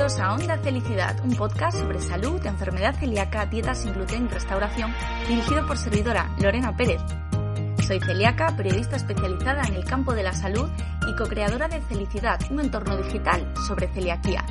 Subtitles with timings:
[0.00, 4.94] Bienvenidos a Onda Felicidad, un podcast sobre salud, enfermedad celíaca, dieta sin gluten y restauración,
[5.28, 7.02] dirigido por servidora Lorena Pérez.
[7.86, 10.70] Soy celíaca, periodista especializada en el campo de la salud
[11.06, 14.42] y co-creadora de Felicidad, un entorno digital sobre celiaquía.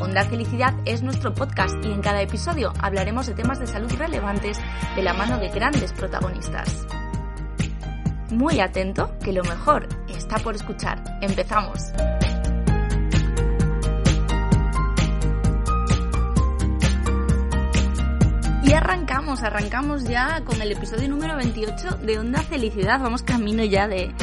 [0.00, 4.58] Onda Felicidad es nuestro podcast y en cada episodio hablaremos de temas de salud relevantes
[4.96, 6.86] de la mano de grandes protagonistas.
[8.30, 11.04] Muy atento, que lo mejor está por escuchar.
[11.20, 11.92] Empezamos.
[18.64, 22.98] Y arrancamos, arrancamos ya con el episodio número 28 de Onda Felicidad.
[22.98, 24.14] Vamos camino ya de,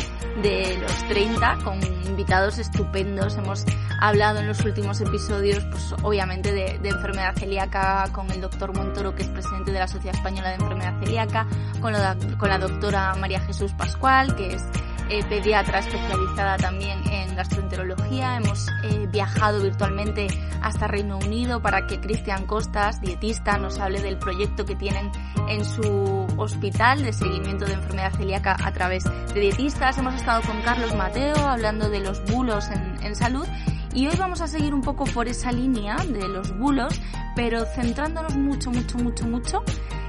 [0.42, 3.38] de los 30 con invitados estupendos.
[3.38, 3.64] Hemos
[4.00, 9.22] hablado en los últimos episodios, pues obviamente de, enfermedad celíaca con el doctor Montoro, que
[9.22, 11.48] es presidente de la Sociedad Española de Enfermedad Celíaca,
[11.80, 14.64] con la, con la doctora María Jesús Pascual, que es
[15.12, 18.38] eh, pediatra especializada también en gastroenterología.
[18.38, 20.28] Hemos eh, viajado virtualmente
[20.62, 25.12] hasta Reino Unido para que Cristian Costas, dietista, nos hable del proyecto que tienen
[25.50, 29.98] en su hospital de seguimiento de enfermedad celíaca a través de dietistas.
[29.98, 33.46] Hemos estado con Carlos Mateo hablando de los bulos en, en salud
[33.94, 37.02] y hoy vamos a seguir un poco por esa línea de los bulos,
[37.36, 39.64] pero centrándonos mucho, mucho, mucho, mucho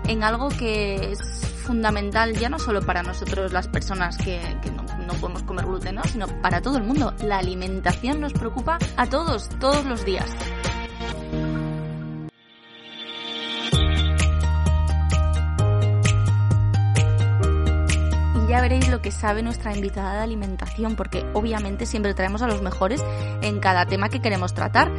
[0.07, 4.41] en algo que es fundamental ya no solo para nosotros las personas que,
[5.07, 6.05] no, podemos comer gluten, ¿no?
[6.05, 7.15] sino para todo el mundo.
[7.23, 10.31] La alimentación nos preocupa a todos, todos los días.
[18.53, 22.61] Ya veréis lo que sabe nuestra invitada de alimentación, porque obviamente siempre traemos a los
[22.61, 23.03] mejores
[23.41, 24.93] en cada tema que queremos tratar.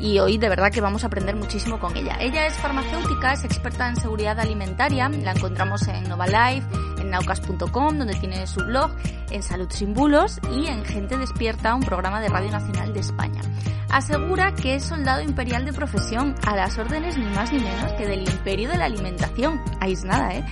[0.00, 2.16] Y hoy de verdad que vamos a aprender muchísimo con ella.
[2.18, 6.66] Ella es farmacéutica, es experta en seguridad alimentaria, la encontramos en Nova Life,
[6.98, 8.90] en naucas.com, donde tiene su blog,
[9.30, 13.40] en Salud sin Bulos y en Gente Despierta, un programa de Radio Nacional de España.
[13.88, 18.04] Asegura que es soldado imperial de profesión, a las órdenes ni más ni menos que
[18.04, 19.62] del imperio de la alimentación.
[19.80, 20.44] Ahí es nada, ¿eh?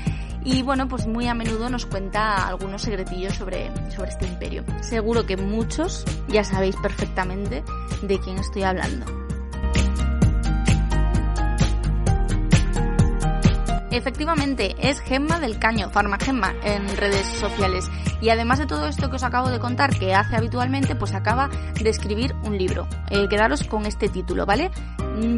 [0.45, 4.65] Y bueno, pues muy a menudo nos cuenta algunos secretillos sobre, sobre este imperio.
[4.83, 7.65] Seguro que muchos ya sabéis perfectamente
[8.03, 9.07] de quién estoy hablando.
[13.91, 17.89] Efectivamente, es Gemma del Caño, Farmagemma, en redes sociales.
[18.21, 21.49] Y además de todo esto que os acabo de contar que hace habitualmente, pues acaba
[21.81, 22.89] de escribir un libro.
[23.11, 24.73] Eh, quedaros con este título, ¿vale?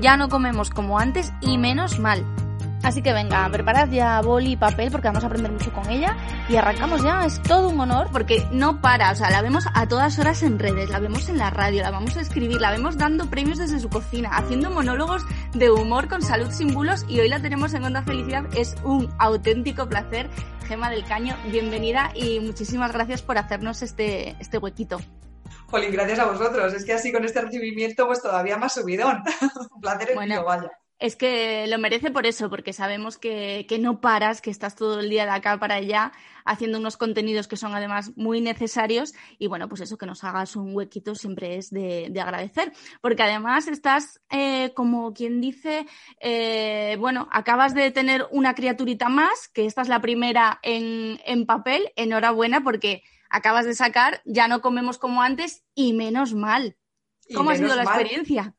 [0.01, 2.25] Ya no comemos como antes y menos mal.
[2.87, 6.17] Así que venga, preparad ya boli y papel porque vamos a aprender mucho con ella
[6.49, 7.27] y arrancamos ya.
[7.27, 10.57] Es todo un honor porque no para, o sea, la vemos a todas horas en
[10.57, 13.81] redes, la vemos en la radio, la vamos a escribir, la vemos dando premios desde
[13.81, 17.83] su cocina, haciendo monólogos de humor con salud sin bulos y hoy la tenemos en
[17.83, 18.45] Onda Felicidad.
[18.57, 20.31] Es un auténtico placer.
[20.69, 25.01] Gema del Caño, bienvenida y muchísimas gracias por hacernos este, este huequito.
[25.67, 26.73] Jolín, gracias a vosotros.
[26.73, 29.25] Es que así con este recibimiento pues todavía más subidón.
[29.75, 30.71] un placer bueno, vaya.
[30.99, 35.01] Es que lo merece por eso, porque sabemos que, que, no paras, que estás todo
[35.01, 36.13] el día de acá para allá
[36.47, 40.57] haciendo unos contenidos que son además muy necesarios y bueno, pues eso que nos hagas
[40.57, 45.87] un huequito siempre es de, de agradecer, porque además estás eh, como quien dice,
[46.21, 51.45] eh, bueno, acabas de tener una criaturita más, que esta es la primera en, en
[51.45, 56.77] papel, enhorabuena porque acabas de sacar, ya no comemos como antes y menos mal.
[57.35, 58.01] ¿Cómo ha sido la mal.
[58.01, 58.56] experiencia?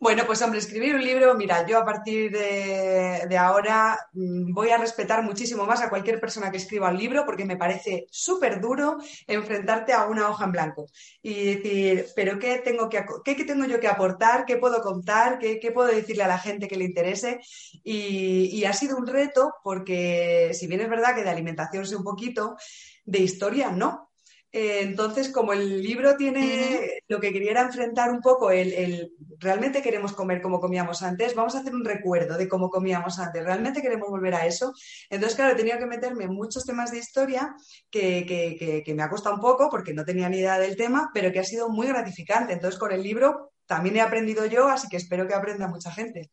[0.00, 5.22] Bueno, pues hombre, escribir un libro, mira, yo a partir de, ahora voy a respetar
[5.22, 9.92] muchísimo más a cualquier persona que escriba un libro porque me parece súper duro enfrentarte
[9.92, 10.86] a una hoja en blanco
[11.22, 14.44] y decir, pero ¿qué tengo, que, qué, tengo yo que aportar?
[14.44, 15.38] ¿Qué puedo contar?
[15.38, 17.40] ¿Qué, qué puedo decirle a la gente que le interese?
[17.82, 21.96] Y, y, ha sido un reto porque si bien es verdad que de alimentación sé
[21.96, 22.56] un poquito,
[23.04, 24.10] de historia no.
[24.56, 29.82] Entonces, como el libro tiene lo que quería era enfrentar un poco el, el, realmente
[29.82, 33.82] queremos comer como comíamos antes, vamos a hacer un recuerdo de cómo comíamos antes, realmente
[33.82, 34.72] queremos volver a eso.
[35.10, 37.52] Entonces, claro, he tenido que meterme en muchos temas de historia
[37.90, 40.76] que, que, que, que me ha costado un poco porque no tenía ni idea del
[40.76, 42.52] tema, pero que ha sido muy gratificante.
[42.52, 46.30] Entonces, con el libro también he aprendido yo, así que espero que aprenda mucha gente.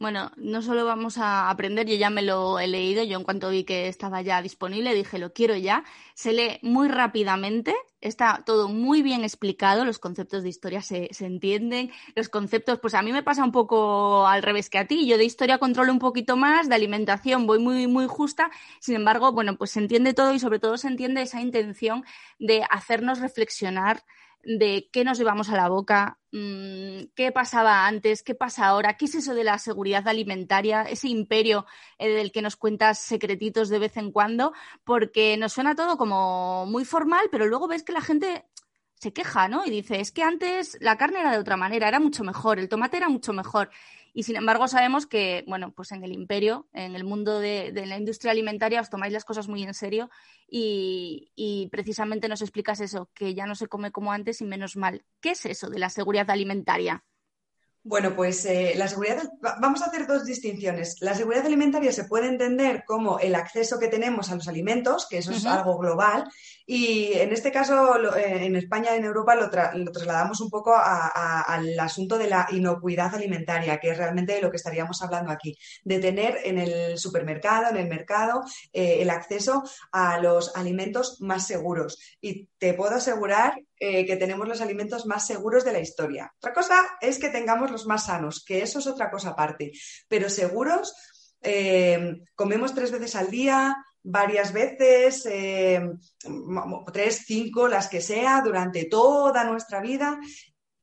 [0.00, 3.50] Bueno, no solo vamos a aprender, yo ya me lo he leído, yo en cuanto
[3.50, 5.84] vi que estaba ya disponible dije, lo quiero ya.
[6.14, 11.26] Se lee muy rápidamente, está todo muy bien explicado, los conceptos de historia se, se,
[11.26, 15.06] entienden, los conceptos, pues a mí me pasa un poco al revés que a ti,
[15.06, 18.50] yo de historia controlo un poquito más, de alimentación voy muy, muy justa,
[18.80, 22.06] sin embargo, bueno, pues se entiende todo y sobre todo se entiende esa intención
[22.38, 24.02] de hacernos reflexionar
[24.42, 29.04] de qué nos llevamos a la boca, mmm, qué pasaba antes, qué pasa ahora, qué
[29.04, 31.66] es eso de la seguridad alimentaria, ese imperio
[31.98, 34.52] eh, del que nos cuentas secretitos de vez en cuando,
[34.84, 38.44] porque nos suena todo como muy formal, pero luego ves que la gente
[39.00, 39.64] se queja, ¿no?
[39.64, 42.68] Y dice, es que antes la carne era de otra manera, era mucho mejor, el
[42.68, 43.70] tomate era mucho mejor.
[44.12, 47.96] Y sin embargo sabemos que, bueno, pues en el imperio, en el mundo de, la
[47.96, 50.10] industria alimentaria, os tomáis las cosas muy en serio
[50.48, 54.76] y, y, precisamente nos explicas eso, que ya no se come como antes y menos
[54.76, 55.04] mal.
[55.20, 57.04] ¿Qué es eso de la seguridad alimentaria?
[57.82, 59.22] Bueno, pues eh, la seguridad,
[59.58, 60.98] vamos a hacer dos distinciones.
[61.00, 65.16] La seguridad alimentaria se puede entender como el acceso que tenemos a los alimentos, que
[65.16, 66.28] eso es algo global,
[66.66, 71.80] y en este caso, eh, en España y en Europa lo, trasladamos un poco al
[71.80, 76.00] asunto de la inocuidad alimentaria, que es realmente de lo que estaríamos hablando aquí, de
[76.00, 78.42] tener en el supermercado, en el mercado,
[78.74, 81.98] eh, el acceso a los alimentos más seguros.
[82.20, 86.30] Y te puedo asegurar eh, que tenemos los alimentos más seguros de la historia.
[86.36, 89.72] Otra cosa es que tengamos los más sanos, que eso es otra cosa aparte.
[90.06, 90.94] Pero seguros,
[91.40, 95.80] eh, comemos tres veces al día, varias veces, eh,
[96.92, 100.20] tres, cinco, las que sea, durante toda nuestra vida.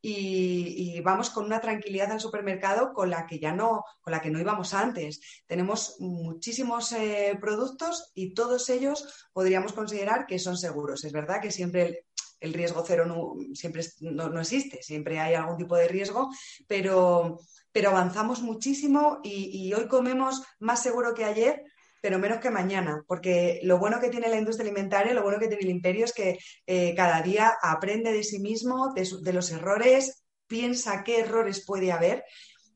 [0.01, 4.31] Y, vamos con una tranquilidad al supermercado con la que ya no, con la que
[4.31, 5.19] no íbamos antes.
[5.45, 6.95] Tenemos muchísimos
[7.39, 11.03] productos y todos ellos podríamos considerar que son seguros.
[11.03, 12.06] Es verdad que siempre
[12.39, 16.29] el riesgo cero no, siempre no, existe, siempre hay algún tipo de riesgo,
[16.67, 17.39] pero,
[17.71, 21.63] pero avanzamos muchísimo y, hoy comemos más seguro que ayer,
[22.01, 25.47] pero menos que mañana, porque lo bueno que tiene la industria alimentaria, lo bueno que
[25.47, 30.23] tiene el imperio es que eh, cada día aprende de sí mismo, de, los errores,
[30.45, 32.23] piensa qué errores puede haber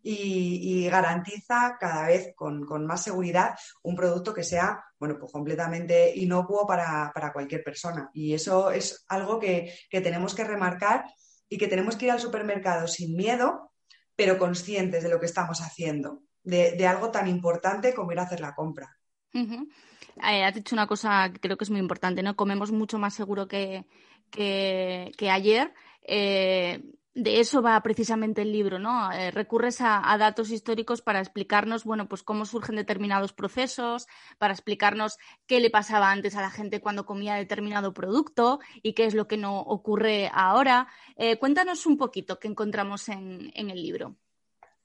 [0.04, 6.68] y, garantiza cada vez con, más seguridad un producto que sea bueno, pues completamente inocuo
[6.68, 8.12] para, cualquier persona.
[8.14, 11.06] Y eso es algo que, tenemos que remarcar
[11.50, 13.72] y que tenemos que ir al supermercado sin miedo,
[14.16, 18.42] pero conscientes de lo que estamos haciendo, de, algo tan importante como ir a hacer
[18.42, 18.96] la compra.
[19.34, 22.36] Eh, has dicho una cosa que creo que es muy importante, ¿no?
[22.36, 23.86] Comemos mucho más seguro que,
[24.30, 25.74] que, ayer.
[26.04, 26.80] Eh,
[27.14, 29.12] de eso va precisamente el libro, ¿no?
[29.12, 35.18] Eh, recurres a, datos históricos para explicarnos, bueno, pues cómo surgen determinados procesos, para explicarnos
[35.46, 39.28] qué le pasaba antes a la gente cuando comía determinado producto y qué es lo
[39.28, 40.88] que no ocurre ahora.
[41.18, 44.16] Eh, cuéntanos un poquito qué encontramos en, en el libro.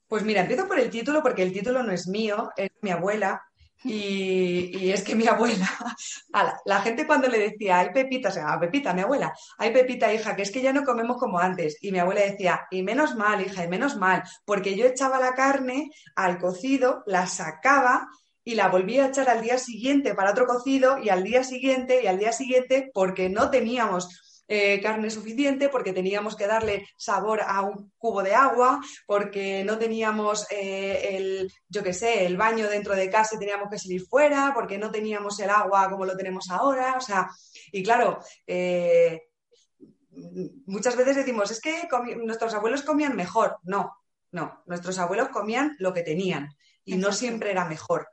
[0.08, 3.42] Pues mira, empiezo por el título porque el título no es mío, es mi abuela,
[3.84, 5.68] y, es que mi abuela,
[6.64, 10.34] la, gente cuando le decía, hay Pepita, se llama Pepita, mi abuela, hay Pepita, hija,
[10.34, 11.78] que es que ya no comemos como antes.
[11.80, 15.34] Y mi abuela decía, y menos mal, hija, y menos mal, porque yo echaba la
[15.34, 18.08] carne al cocido, la sacaba
[18.44, 22.02] y la volvía a echar al día siguiente para otro cocido y al día siguiente
[22.02, 27.40] y al día siguiente porque no teníamos eh, carne suficiente, porque teníamos que darle sabor
[27.44, 32.68] a un cubo de agua, porque no teníamos eh, el, yo qué sé, el baño
[32.68, 36.16] dentro de casa y teníamos que salir fuera, porque no teníamos el agua como lo
[36.16, 36.94] tenemos ahora.
[36.96, 37.28] O sea,
[37.72, 39.22] y claro, eh,
[40.66, 41.88] muchas veces decimos, es que
[42.24, 43.56] nuestros abuelos comían mejor.
[43.64, 43.96] No,
[44.30, 46.50] no, nuestros abuelos comían lo que tenían
[46.84, 48.08] y no siempre era mejor.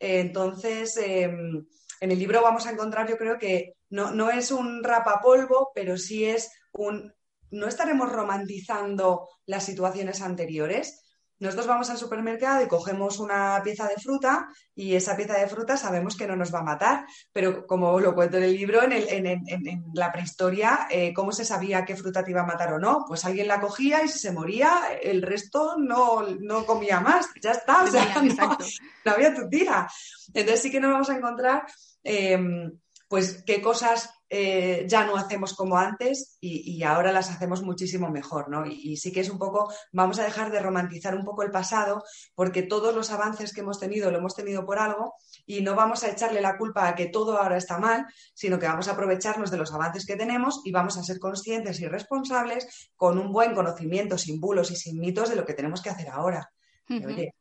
[0.00, 1.64] entonces, em,
[2.00, 5.96] en el libro vamos a encontrar, yo creo que no, no es un rapapolvo, pero
[5.96, 7.14] sí es un...
[7.50, 11.02] No estaremos romantizando las situaciones anteriores.
[11.38, 15.76] Nosotros vamos al supermercado y cogemos una pieza de fruta y esa pieza de fruta
[15.76, 19.26] sabemos que no nos va a matar, pero como lo cuento en el libro, en,
[19.26, 23.04] en, la prehistoria, eh, ¿cómo se sabía qué fruta te iba a matar o no?
[23.06, 26.24] Pues alguien la cogía y si se moría, el resto no,
[26.64, 28.14] comía más, ya está, o sea,
[29.04, 29.86] no, había tu tira.
[30.32, 31.66] Entonces sí que nos vamos a encontrar
[32.02, 32.72] em,
[33.08, 38.48] pues qué cosas eh, ya no hacemos como antes y, ahora las hacemos muchísimo mejor,
[38.48, 38.66] ¿no?
[38.66, 42.02] Y, sí que es un poco, vamos a dejar de romantizar un poco el pasado,
[42.34, 45.14] porque todos los avances que hemos tenido lo hemos tenido por algo
[45.46, 48.66] y no vamos a echarle la culpa a que todo ahora está mal, sino que
[48.66, 52.90] vamos a aprovecharnos de los avances que tenemos y vamos a ser conscientes y responsables
[52.96, 56.08] con un buen conocimiento, sin bulos y sin mitos de lo que tenemos que hacer
[56.08, 56.50] ahora.
[56.88, 57.32] Oye,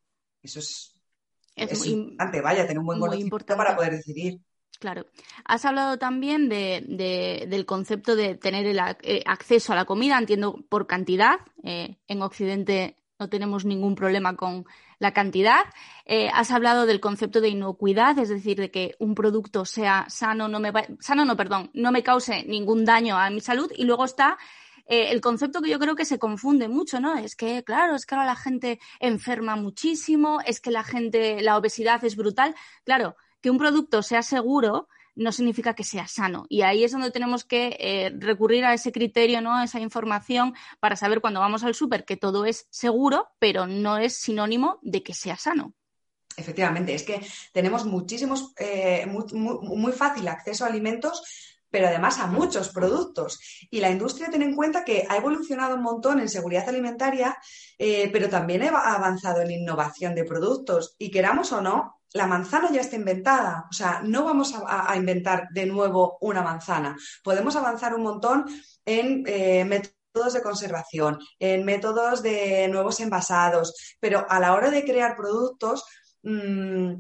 [0.42, 0.96] eso es,
[1.56, 4.40] es, importante, vaya, tener un buen conocimiento para poder decidir.
[4.80, 5.06] Claro.
[5.46, 10.64] Has hablado también de, del concepto de tener el eh, acceso a la comida, entiendo
[10.70, 11.36] por cantidad.
[11.64, 14.66] Eh, en Occidente no tenemos ningún problema con
[15.00, 15.62] la cantidad.
[16.06, 20.48] Eh, has hablado del concepto de inocuidad, es decir, de que un producto sea sano,
[20.48, 23.72] no me sano, no, perdón, no me cause ningún daño a mi salud.
[23.76, 24.38] Y luego está
[24.88, 27.18] el concepto que yo creo que se confunde mucho, ¿no?
[27.18, 31.58] Es que, claro, es que ahora la gente enferma muchísimo, es que la gente, la
[31.58, 32.54] obesidad es brutal.
[32.84, 36.48] Claro, que un producto sea seguro no significa que sea sano.
[36.50, 39.56] Y ahí es donde tenemos que eh, recurrir a ese criterio, ¿no?
[39.56, 44.00] A esa información para saber cuando vamos al súper que todo es seguro, pero no
[44.00, 45.76] es sinónimo de que sea sano.
[46.36, 47.22] Efectivamente, es que
[47.54, 51.22] tenemos muchísimos, eh, muy, fácil acceso a alimentos
[51.70, 53.38] pero además a muchos productos.
[53.70, 57.38] Y la industria tiene en cuenta que ha evolucionado un montón en seguridad alimentaria,
[57.78, 60.96] eh, pero también ha avanzado en innovación de productos.
[60.98, 63.68] Y queramos o no, la manzana ya está inventada.
[63.70, 66.96] O sea, no vamos a, inventar de nuevo una manzana.
[67.24, 68.46] Podemos avanzar un montón
[68.86, 74.86] en eh, métodos de conservación, en métodos de nuevos envasados, pero a la hora de
[74.86, 75.84] crear productos
[76.26, 77.00] Mm,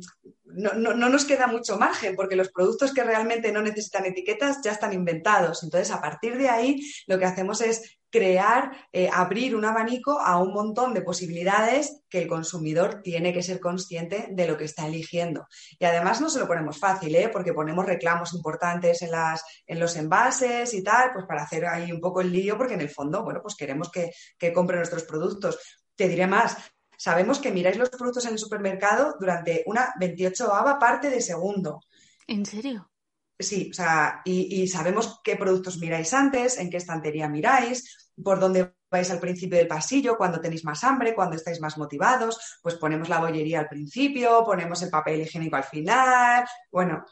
[0.55, 4.71] no, no, nos queda mucho margen porque los productos que realmente no necesitan etiquetas ya
[4.71, 5.63] están inventados.
[5.63, 10.41] Entonces, a partir de ahí, lo que hacemos es crear, eh, abrir un abanico a
[10.41, 14.87] un montón de posibilidades que el consumidor tiene que ser consciente de lo que está
[14.87, 15.47] eligiendo.
[15.77, 17.27] Y además no se lo ponemos fácil, ¿eh?
[17.27, 21.91] porque ponemos reclamos importantes en, las, en los envases y tal, pues para hacer ahí
[21.91, 25.03] un poco el lío, porque en el fondo, bueno, pues queremos que, que compre nuestros
[25.03, 25.59] productos.
[25.93, 26.57] Te diré más,
[27.05, 31.81] Sabemos que miráis los productos en el supermercado durante una 28 parte de segundo.
[32.25, 32.89] ¿En serio?
[33.37, 38.73] Sí, o sea, y, sabemos qué productos miráis antes, en qué estantería miráis, por dónde
[38.89, 43.07] vais al principio del pasillo, cuando tenéis más hambre, cuando estáis más motivados, pues ponemos
[43.07, 47.05] la bollería al principio, ponemos el papel higiénico al final, bueno,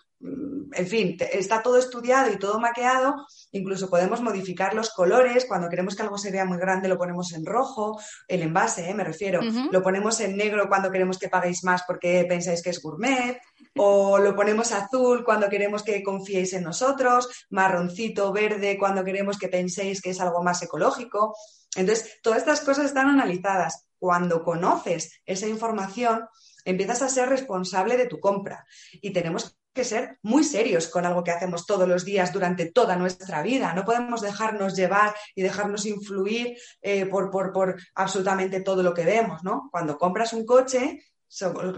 [0.75, 5.95] en fin, está todo estudiado y todo maqueado, incluso podemos modificar los colores, cuando queremos
[5.95, 8.93] que algo se vea muy grande lo ponemos en rojo, el envase, ¿eh?
[8.93, 12.81] me refiero, lo ponemos en negro cuando queremos que paguéis más porque pensáis que es
[12.81, 13.39] gourmet,
[13.75, 19.49] o lo ponemos azul cuando queremos que confiéis en nosotros, marroncito, verde cuando queremos que
[19.49, 21.35] penséis que es algo más ecológico.
[21.75, 23.87] Entonces, todas estas cosas están analizadas.
[23.97, 26.27] Cuando conoces esa información,
[26.65, 28.65] empiezas a ser responsable de tu compra
[29.01, 32.95] y tenemos que ser muy serios con algo que hacemos todos los días durante toda
[32.95, 33.73] nuestra vida.
[33.73, 39.43] No podemos dejarnos llevar y dejarnos influir eh, por, por, absolutamente todo lo que vemos,
[39.43, 39.69] ¿no?
[39.71, 41.03] Cuando compras un coche,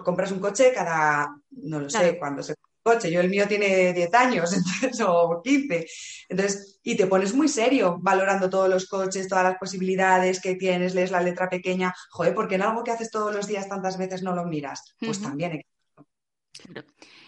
[0.04, 3.10] compras un coche cada, no lo sé, cuando se coche.
[3.12, 4.52] Yo el mío tiene 10 años
[5.08, 5.88] o 15.
[6.30, 10.94] Entonces, y te pones muy serio valorando todos los coches, todas las posibilidades que tienes,
[10.94, 11.94] lees la letra pequeña.
[12.12, 14.96] Joder, porque en algo que haces todos los días tantas veces no lo miras.
[15.00, 15.62] Pues también.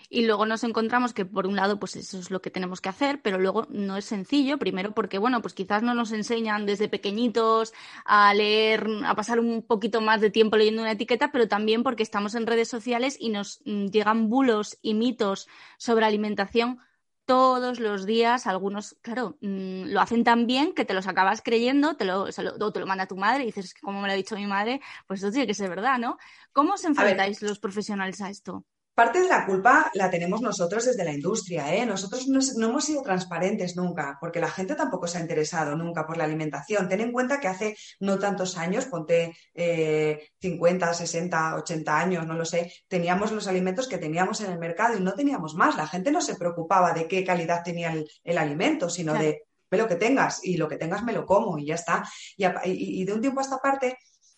[0.10, 2.88] Y luego nos encontramos que, por un lado, pues eso es lo que tenemos que
[2.88, 4.58] hacer, pero luego no es sencillo.
[4.58, 7.74] Primero porque, bueno, pues quizás no nos enseñan desde pequeñitos
[8.06, 12.04] a leer, a pasar un poquito más de tiempo leyendo una etiqueta, pero también porque
[12.04, 15.48] estamos en redes sociales y nos mm, llegan bulos y mitos
[15.78, 16.80] sobre alimentación
[17.26, 18.48] todos los días.
[18.48, 22.72] Algunos, claro, mm, lo hacen tan bien que te los acabas creyendo, te lo, o
[22.72, 24.80] te lo manda tu madre y dices, que como me lo ha dicho mi madre,
[25.06, 26.18] pues eso tiene que ser verdad, ¿no?
[26.54, 28.66] ¿Cómo os enfrentáis los profesionales a esto?
[28.98, 31.72] Parte de la culpa la tenemos nosotros desde la industria.
[31.72, 31.86] ¿eh?
[31.86, 36.18] Nosotros no, hemos sido transparentes nunca, porque la gente tampoco se ha interesado nunca por
[36.18, 36.90] la alimentación.
[36.90, 42.44] Ten en cuenta que hace no tantos años, ponte 50, 60, 80 años, no lo
[42.44, 45.78] sé, teníamos los alimentos que teníamos en el mercado y no teníamos más.
[45.78, 49.98] La gente no se preocupaba de qué calidad tenía el, alimento, sino de lo que
[49.98, 52.04] tengas y lo que tengas me lo como y ya está.
[52.36, 53.96] y de un tiempo a esta parte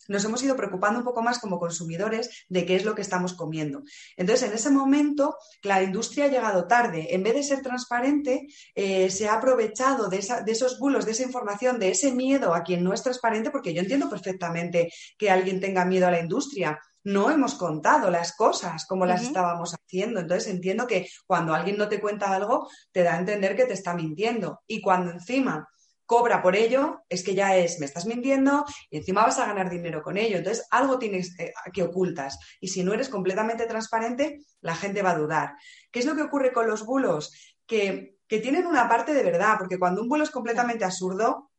[0.10, 3.34] nos hemos ido preocupando un poco más como consumidores de qué es lo que estamos
[3.34, 3.84] comiendo.
[4.18, 7.08] Entonces, en ese momento, la industria ha llegado tarde.
[7.12, 11.80] En vez de ser transparente, eh, se ha aprovechado de, esos bulos, de esa información,
[11.80, 15.86] de ese miedo a quien no es transparente, porque yo entiendo perfectamente que alguien tenga
[15.86, 20.20] miedo a la industria no hemos contado las cosas como las estábamos haciendo.
[20.20, 23.74] Entonces entiendo que cuando alguien no te cuenta algo, te da a entender que te
[23.74, 24.62] está mintiendo.
[24.68, 25.68] Y cuando encima
[26.10, 29.70] cobra por ello, es que ya es, me estás mintiendo y encima vas a ganar
[29.70, 30.38] dinero con ello.
[30.38, 32.40] Entonces, algo tienes eh, que ocultas.
[32.60, 35.54] Y si no eres completamente transparente, la gente va a dudar.
[35.92, 37.32] ¿Qué es lo que ocurre con los bulos?
[37.68, 41.52] Que, tienen una parte de verdad, porque cuando un bulo es completamente absurdo,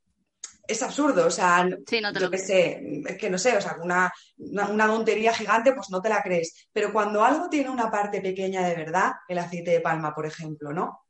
[0.66, 4.86] es absurdo, o sea, yo que sé, es que no sé, o sea, una, una,
[4.86, 6.68] tontería gigante, pues no te la crees.
[6.72, 10.72] Pero cuando algo tiene una parte pequeña de verdad, el aceite de palma, por ejemplo,
[10.72, 11.00] ¿no?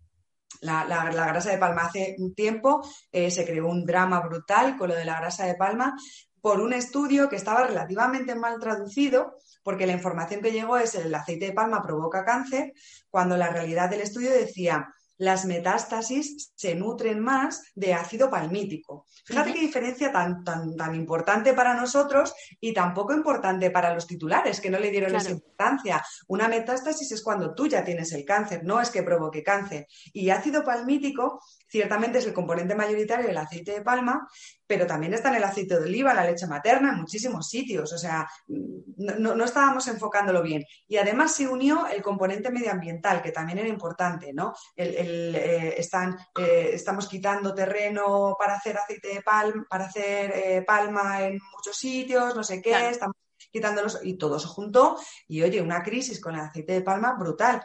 [0.61, 4.95] La, grasa de palma hace un tiempo eh, se creó un drama brutal con lo
[4.95, 5.97] de la grasa de palma
[6.41, 11.15] por un estudio que estaba relativamente mal traducido, porque la información que llegó es el
[11.15, 12.73] aceite de palma provoca cáncer,
[13.11, 14.89] cuando la realidad del estudio decía
[15.21, 19.05] las metástasis se nutren más de ácido palmítico.
[19.27, 24.07] Fíjate qué diferencia tan, tan, tan importante para nosotros y tan poco importante para los
[24.07, 26.03] titulares, que no le dieron esa importancia.
[26.29, 29.87] Una metástasis es cuando tú ya tienes el cáncer, no es que provoque cáncer.
[30.15, 34.29] Y ácido palmítico ciertamente es el componente mayoritario del aceite de palma,
[34.67, 37.93] pero también está en el aceite de oliva, la leche materna, en muchísimos sitios.
[37.93, 40.65] O sea, no, estábamos enfocándolo bien.
[40.89, 44.53] Y además se unió el componente medioambiental, que también era importante, ¿no?
[44.77, 51.23] Eh, están, eh, estamos quitando terreno para hacer aceite de palma, para hacer eh, palma
[51.23, 53.17] en muchos sitios, no sé qué, estamos
[53.51, 57.63] quitándolos y todo se juntó y oye, una crisis con el aceite de palma brutal.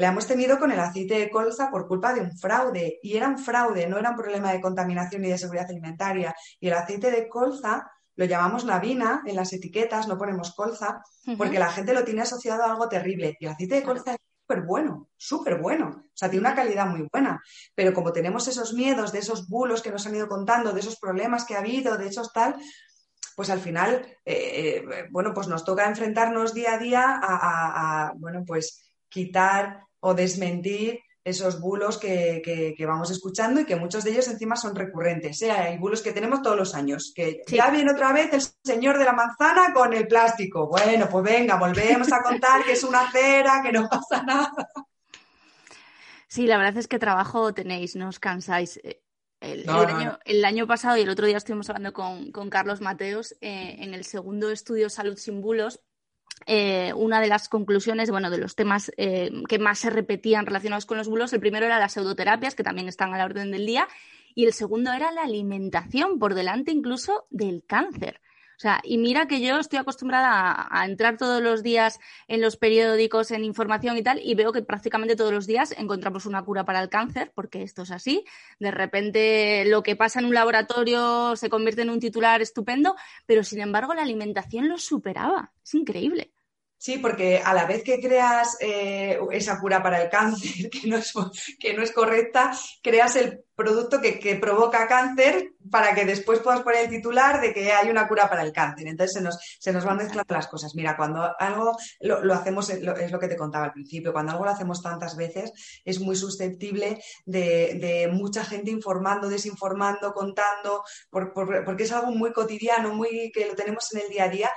[0.00, 2.98] La hemos tenido con el aceite de colza por culpa de un fraude.
[3.02, 6.34] Y era un fraude, no era un problema de contaminación ni de seguridad alimentaria.
[6.58, 11.02] Y el aceite de colza lo llamamos navina en las etiquetas, no ponemos colza,
[11.38, 13.36] porque la gente lo tiene asociado a algo terrible.
[13.38, 16.04] Y el aceite de colza es súper bueno, súper bueno.
[16.04, 17.40] O sea, tiene una calidad muy buena.
[17.74, 20.98] Pero como tenemos esos miedos de esos bulos que nos han ido contando, de esos
[20.98, 22.56] problemas que ha habido, de esos tal,
[23.36, 28.44] pues al final, eh, eh, bueno, pues nos toca enfrentarnos día a día a, bueno,
[28.46, 34.56] pues quitar o desmentir esos bulos que, vamos escuchando y que muchos de ellos encima
[34.56, 35.40] son recurrentes.
[35.42, 35.50] ¿eh?
[35.50, 39.04] Hay bulos que tenemos todos los años, que ya viene otra vez el señor de
[39.04, 40.68] la manzana con el plástico.
[40.68, 44.52] Bueno, pues venga, volvemos a contar que es una cera, que no pasa nada.
[46.28, 48.78] Sí, la verdad es que trabajo tenéis, no os cansáis.
[48.82, 49.02] Eh,
[49.40, 54.04] el, año, pasado y el otro día estuvimos hablando con, Carlos Mateos eh, en el
[54.04, 55.80] segundo estudio Salud sin Bulos
[56.46, 60.86] eh, una de las conclusiones, bueno, de los temas eh, que más se repetían relacionados
[60.86, 63.66] con los bulos, el primero era las pseudoterapias, que también están a la orden del
[63.66, 63.86] día,
[64.34, 68.20] y el segundo era la alimentación, por delante incluso del cáncer.
[68.60, 71.98] O sea, y mira que yo estoy acostumbrada a, entrar todos los días
[72.28, 76.26] en los periódicos, en información y tal, y veo que prácticamente todos los días encontramos
[76.26, 78.22] una cura para el cáncer, porque esto es así.
[78.58, 83.44] De repente lo que pasa en un laboratorio se convierte en un titular estupendo, pero
[83.44, 85.52] sin embargo la alimentación lo superaba.
[85.64, 86.30] Es increíble.
[86.80, 90.96] Sí, porque a la vez que creas eh, esa cura para el cáncer, que no
[90.96, 91.12] es,
[91.58, 96.84] que no es correcta, creas el producto que, provoca cáncer para que después puedas poner
[96.84, 98.86] el titular de que hay una cura para el cáncer.
[98.88, 100.74] Entonces se nos, se nos van mezclando las cosas.
[100.74, 104.50] Mira, cuando algo lo, hacemos, es lo que te contaba al principio, cuando algo lo
[104.52, 105.52] hacemos tantas veces,
[105.84, 113.30] es muy susceptible de, mucha gente informando, desinformando, contando, porque es algo muy cotidiano, muy
[113.34, 114.50] que lo tenemos en el día a día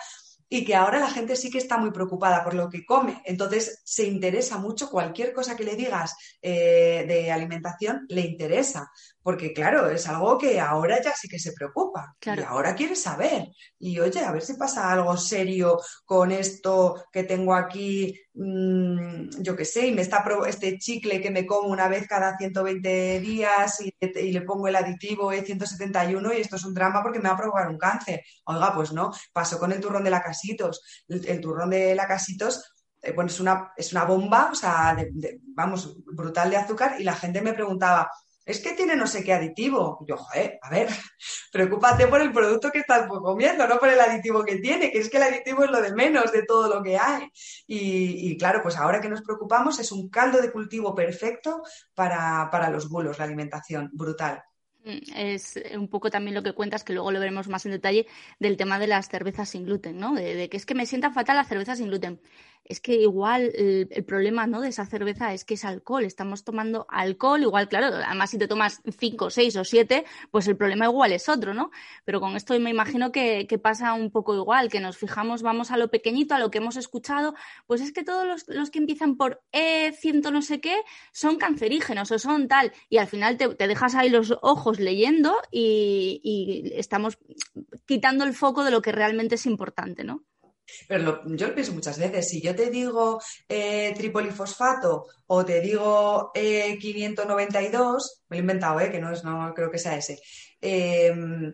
[0.54, 3.24] y que ahora la gente sí que está muy preocupada por lo que come.
[3.26, 8.92] Entonces, se interesa mucho cualquier cosa que le digas eh, de alimentación, le interesa,
[9.24, 13.48] porque claro, es algo que ahora ya sí que se preocupa y ahora quiere saber.
[13.80, 19.56] Y oye, a ver si pasa algo serio con esto que tengo aquí, mm, yo
[19.56, 23.80] qué sé, y me está este chicle que me como una vez cada 120 días
[23.82, 23.94] y,
[24.34, 27.70] le pongo el aditivo E171 y esto es un drama porque me va a provocar
[27.70, 28.24] un cáncer.
[28.46, 30.82] Oiga, pues no, pasó con el turrón de la casitos.
[31.08, 34.98] El, turrón de la casitos eh, bueno, es una, es una bomba, o sea,
[35.56, 38.10] vamos, brutal de azúcar y la gente me preguntaba,
[38.46, 40.06] es que tiene no sé qué aditivo.
[40.08, 40.90] yo, joder, a ver,
[41.52, 45.10] preocúpate por el producto que estás comiendo, no por el aditivo que tiene, que es
[45.10, 47.30] que el aditivo es lo de menos de todo lo que hay.
[47.68, 52.70] Y, claro, pues ahora que nos preocupamos es un caldo de cultivo perfecto para, para
[52.70, 54.44] los bulos, la alimentación, brutal.
[54.84, 58.08] Mm, es un poco también lo que cuentas, que luego lo veremos más en detalle,
[58.40, 60.14] del tema de las cervezas sin gluten, ¿no?
[60.14, 62.20] De, que es que me sienta fatal las cervezas sin gluten
[62.66, 64.62] es que igual el, problema ¿no?
[64.62, 68.48] de esa cerveza es que es alcohol, estamos tomando alcohol, igual, claro, además si te
[68.48, 71.72] tomas cinco, seis o siete, pues el problema igual es otro, ¿no?
[72.06, 75.78] Pero con esto me imagino que, pasa un poco igual, que nos fijamos, vamos a
[75.78, 77.36] lo pequeñito, a lo que hemos escuchado,
[77.68, 82.12] pues es que todos los, que empiezan por E, ciento no sé qué, son cancerígenos
[82.12, 87.18] o son tal, y al final te, dejas ahí los ojos leyendo y, y estamos
[87.86, 90.24] quitando el foco de lo que realmente es importante, ¿no?
[90.88, 96.32] Pero yo lo pienso muchas veces, si yo te digo eh, tripolifosfato o te digo
[96.34, 100.20] eh, 592, me lo he inventado, eh, que no, es, no creo que sea ese,
[100.62, 101.54] em,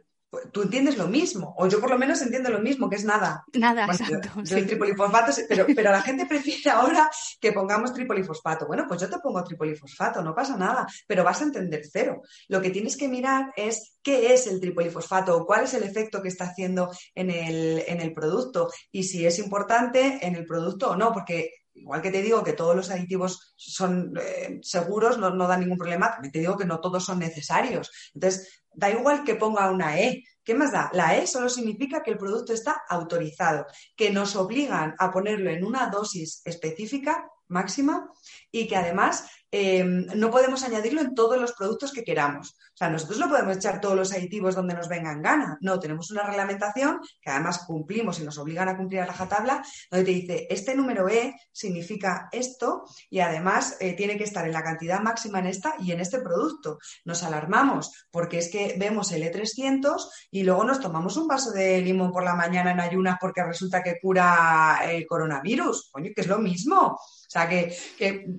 [0.52, 3.44] tú entiendes lo mismo, o yo por lo menos entiendo lo mismo, que es nada.
[3.54, 4.30] Nada, exacto.
[4.44, 8.68] Yo, el tripolifosfato, pero, pero la gente prefiere ahora que pongamos tripolifosfato.
[8.68, 12.22] Bueno, pues yo te pongo tripolifosfato, no pasa nada, pero vas a entender cero.
[12.48, 16.22] Lo que tienes que mirar es qué es el tripolifosfato o cuál es el efecto
[16.22, 20.92] que está haciendo en el, en el producto y si es importante en el producto
[20.92, 25.30] o no, porque igual que te digo que todos los aditivos son eh, seguros, no,
[25.32, 27.90] no dan ningún problema, también te digo que no todos son necesarios.
[28.14, 30.24] Entonces, da igual que ponga una E.
[30.44, 30.90] ¿Qué más da?
[30.94, 35.64] La E solo significa que el producto está autorizado, que nos obligan a ponerlo en
[35.66, 38.10] una dosis específica máxima
[38.52, 42.52] y que además eh, no podemos añadirlo en todos los productos que queramos.
[42.52, 45.58] O sea, nosotros no podemos echar todos los aditivos donde nos vengan gana.
[45.62, 50.06] No, tenemos una reglamentación que además cumplimos y nos obligan a cumplir a rajatabla, donde
[50.06, 54.64] te dice, este número E significa esto y además eh, tiene que estar en la
[54.64, 56.80] cantidad máxima en esta y en este producto.
[57.04, 61.82] Nos alarmamos porque es que vemos el E300 y luego nos tomamos un vaso de
[61.82, 65.90] limón por la mañana en ayunas porque resulta que cura el coronavirus.
[65.92, 66.98] Coño, que es lo mismo.
[67.30, 67.76] O sea, que,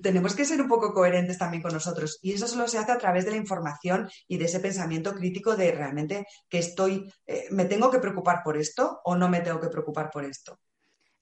[0.03, 2.19] tenemos que ser un poco coherentes también con nosotros.
[2.21, 5.55] Y eso solo se hace a través de la información y de ese pensamiento crítico
[5.55, 9.59] de realmente que estoy, eh, ¿me tengo que preocupar por esto o no me tengo
[9.59, 10.59] que preocupar por esto?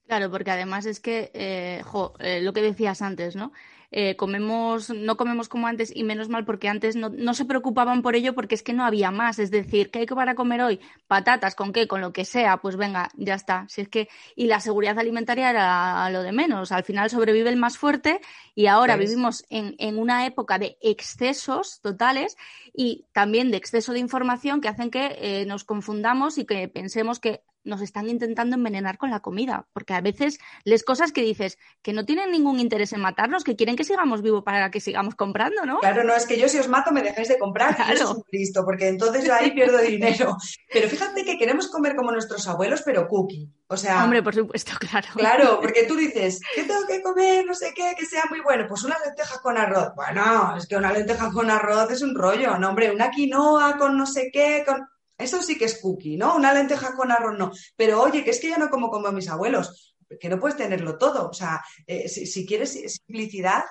[0.05, 3.53] Claro, porque además es que, eh, jo, eh, lo que decías antes, ¿no?
[3.91, 8.03] Eh, comemos, no comemos como antes y menos mal porque antes no, no, se preocupaban
[8.03, 9.39] por ello porque es que no había más.
[9.39, 10.79] Es decir, ¿qué hay que para comer hoy?
[11.07, 11.87] Patatas, ¿con qué?
[11.87, 13.65] Con lo que sea, pues venga, ya está.
[13.67, 16.71] Si es que, y la seguridad alimentaria era lo de menos.
[16.71, 18.21] Al final sobrevive el más fuerte
[18.53, 22.37] y ahora vivimos en, en una época de excesos totales
[22.73, 27.19] y también de exceso de información que hacen que eh, nos confundamos y que pensemos
[27.19, 31.57] que nos están intentando envenenar con la comida, porque a veces les cosas que dices
[31.81, 35.15] que no tienen ningún interés en matarnos, que quieren que sigamos vivos para que sigamos
[35.15, 35.79] comprando, ¿no?
[35.79, 38.25] Claro, no, es que yo si os mato me dejáis de comprar, claro.
[38.31, 40.35] listo, porque entonces yo ahí pierdo dinero.
[40.71, 43.49] Pero fíjate que queremos comer como nuestros abuelos, pero cookie.
[43.67, 45.07] O sea, hombre, por supuesto, claro.
[45.13, 47.45] Claro, porque tú dices, ¿qué tengo que comer?
[47.45, 48.65] No sé qué, que sea muy bueno.
[48.67, 49.93] Pues una lenteja con arroz.
[49.95, 53.97] Bueno, es que una lenteja con arroz es un rollo, no, hombre, una quinoa con
[53.97, 54.87] no sé qué, con
[55.19, 56.35] eso sí que es cookie, ¿no?
[56.35, 57.51] Una lenteja con arroz no.
[57.75, 60.97] Pero oye, que es que yo no como como mis abuelos, que no puedes tenerlo
[60.97, 61.29] todo.
[61.29, 63.63] O sea, eh, si, quieres simplicidad,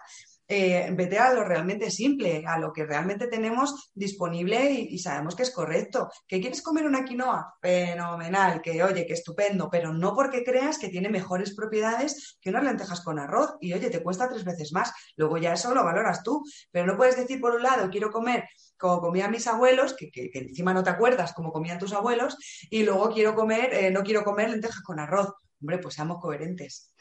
[0.47, 5.43] eh, vete a lo realmente simple, a lo que realmente tenemos disponible y, sabemos que
[5.43, 6.11] es correcto.
[6.27, 7.55] ¿Que quieres comer una quinoa?
[7.61, 12.65] Fenomenal, que oye, que estupendo, pero no porque creas que tiene mejores propiedades que unas
[12.65, 14.93] lentejas con arroz y oye, te cuesta tres veces más.
[15.17, 18.45] Luego ya eso lo valoras tú, pero no puedes decir por un lado, quiero comer
[18.79, 22.37] como comían mis abuelos, que, encima no te acuerdas cómo comían tus abuelos,
[22.71, 25.35] y luego quiero comer, eh, no quiero comer lentejas con arroz.
[25.61, 26.93] Hombre, pues seamos coherentes.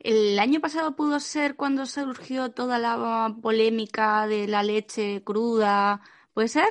[0.00, 6.00] El año pasado pudo ser cuando surgió toda la polémica de la leche cruda,
[6.34, 6.68] ¿puede ser?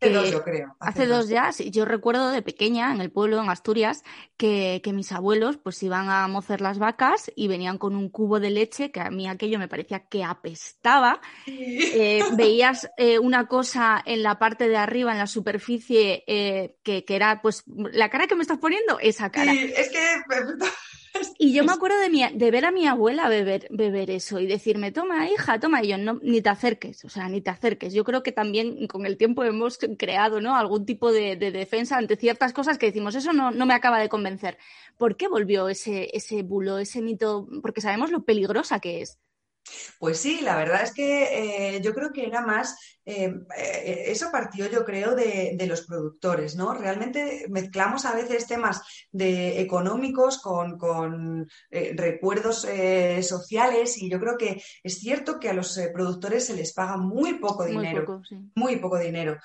[0.00, 0.76] Hace dos, yo creo.
[0.80, 1.28] Hace, dos.
[1.28, 1.70] ya, sí.
[1.70, 4.02] Yo recuerdo de pequeña, en el pueblo, en Asturias,
[4.36, 8.50] que, mis abuelos pues iban a mocer las vacas y venían con un cubo de
[8.50, 11.20] leche, que a mí aquello me parecía que apestaba.
[11.46, 17.04] Eh, veías eh, una cosa en la parte de arriba, en la superficie, eh, que,
[17.04, 19.52] que, era, pues, la cara que me estás poniendo, esa cara.
[19.52, 19.98] Sí, es que
[21.38, 24.46] y yo me acuerdo de, mi, de ver a mi abuela beber, beber eso y
[24.46, 25.82] decirme, toma, hija, toma.
[25.82, 27.92] Y yo, no, ni te acerques, o sea, ni te acerques.
[27.92, 30.56] Yo creo que también con el tiempo hemos creado, ¿no?
[30.56, 34.08] Algún tipo de, defensa ante ciertas cosas que decimos, eso no, no me acaba de
[34.08, 34.58] convencer.
[34.96, 37.48] ¿Por qué volvió ese, ese bulo, ese mito?
[37.62, 39.18] Porque sabemos lo peligrosa que es.
[39.98, 44.30] Pues sí, la verdad es que eh, yo creo que era más eh, eh, eso
[44.32, 46.74] partió, yo creo, de, los productores, ¿no?
[46.74, 52.66] Realmente mezclamos a veces temas de económicos con, eh, recuerdos
[53.22, 57.34] sociales y yo creo que es cierto que a los productores se les paga muy
[57.38, 58.22] poco dinero,
[58.54, 59.38] muy poco, dinero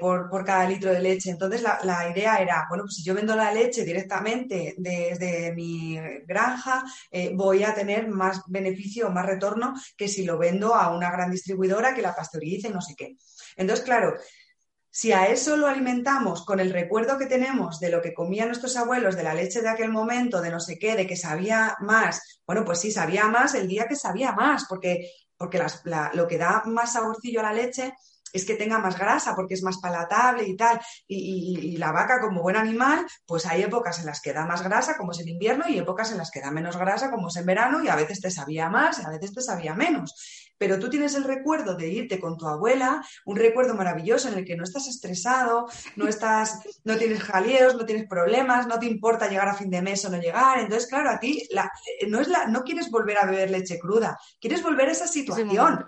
[0.00, 1.30] por, cada litro de leche.
[1.30, 5.98] Entonces la, la, idea era, bueno, pues si yo vendo la leche directamente desde mi
[6.26, 6.84] granja,
[7.34, 11.94] voy a tener más beneficio, más retorno que si lo vendo a una gran distribuidora
[11.94, 13.16] que la pasteurice, no sé qué.
[13.56, 14.14] Entonces, claro,
[14.90, 18.76] si a eso lo alimentamos con el recuerdo que tenemos de lo que comían nuestros
[18.76, 22.40] abuelos, de la leche de aquel momento, de no sé qué, de que sabía más,
[22.46, 25.62] bueno, pues sí, sabía más el día que sabía más, porque, porque
[26.14, 27.94] lo que da más saborcillo a la leche
[28.32, 30.80] es que tenga más grasa porque es más palatable y tal.
[31.06, 34.96] Y, la vaca, como buen animal, pues hay épocas en las que da más grasa,
[34.96, 37.46] como es en invierno, y épocas en las que da menos grasa, como es en
[37.46, 40.49] verano, y a veces te sabía más a veces te sabía menos.
[40.60, 44.44] Pero tú tienes el recuerdo de irte con tu abuela, un recuerdo maravilloso en el
[44.44, 49.30] que no estás estresado, no estás, no tienes jaleos, no tienes problemas, no te importa
[49.30, 50.58] llegar a fin de mes o no llegar.
[50.58, 51.72] Entonces, claro, a ti la,
[52.08, 55.86] no es la, no quieres volver a beber leche cruda, quieres volver a esa situación.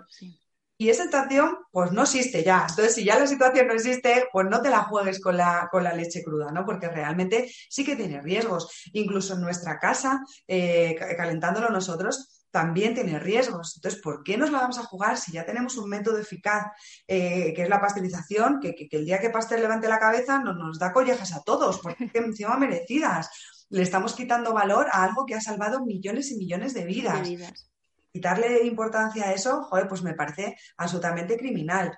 [0.75, 2.65] Y esa situación, pues no existe ya.
[2.67, 5.83] Entonces, si ya la situación no existe, pues no te la juegues con la, con
[5.83, 6.65] la leche cruda, ¿no?
[6.65, 8.89] Porque realmente sí que tiene riesgos.
[8.91, 13.73] Incluso en nuestra casa, eh, calentándolo nosotros, también tiene riesgos.
[13.77, 16.67] Entonces, ¿por qué nos la vamos a jugar si ya tenemos un método eficaz,
[17.07, 20.77] eh, que es la pasteurización, que, el día que Pastel levante la cabeza nos, nos
[20.77, 23.29] da collejas a todos, porque encima merecidas.
[23.69, 27.23] Le estamos quitando valor a algo que ha salvado millones y millones de vidas.
[27.23, 27.69] De vidas
[28.13, 31.97] quitarle importancia a eso, joder, pues me parece absolutamente criminal.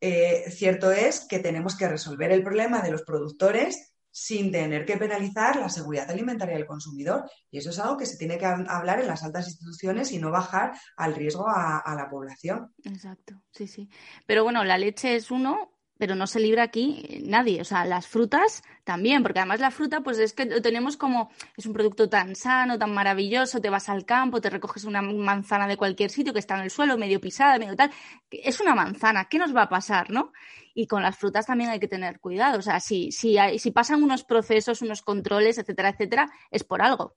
[0.00, 4.96] Eh, cierto es que tenemos que resolver el problema de los productores sin tener que
[4.96, 7.28] penalizar la seguridad alimentaria del consumidor.
[7.50, 10.30] Y eso es algo que se tiene que hablar en las altas instituciones y no
[10.30, 12.72] bajar al riesgo a, a la población.
[12.84, 13.88] Exacto, sí, sí.
[14.24, 15.73] Pero bueno, la leche es uno,
[16.04, 17.62] pero no se libra aquí nadie.
[17.62, 21.30] O sea, las frutas también, porque además la fruta, pues es que lo tenemos como,
[21.56, 25.66] es un producto tan sano, tan maravilloso, te vas al campo, te recoges una manzana
[25.66, 27.90] de cualquier sitio que está en el suelo, medio pisada, medio tal.
[28.30, 30.34] Es una manzana, ¿qué nos va a pasar, no?
[30.74, 32.58] Y con las frutas también hay que tener cuidado.
[32.58, 37.16] O sea, si, si, si pasan unos procesos, unos controles, etcétera, etcétera, es por algo.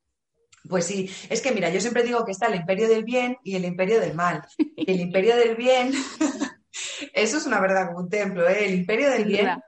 [0.69, 3.57] Pues sí, es que mira, yo siempre digo que está el imperio del bien y
[3.57, 4.43] el imperio del mal.
[4.77, 5.91] El imperio del bien
[7.13, 8.65] Eso es una verdad como un templo, ¿eh?
[8.65, 9.61] El imperio del bien.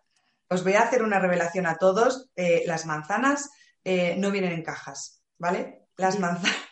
[0.49, 2.29] Os voy a hacer una revelación a todos.
[2.35, 3.49] Eh, las manzanas
[3.83, 5.19] eh, no vienen en cajas.
[5.39, 5.87] ¿vale?
[5.97, 6.55] Las manzanas.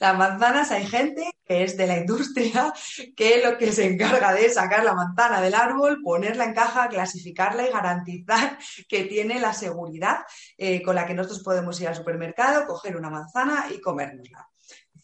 [0.00, 2.72] Las manzanas hay gente que es de la industria
[3.14, 7.68] que lo que se encarga de sacar la manzana del árbol, ponerla en caja, clasificarla
[7.68, 10.24] y garantizar que tiene la seguridad
[10.58, 14.48] eh, con la que nosotros podemos ir al supermercado, coger una manzana y comérnosla.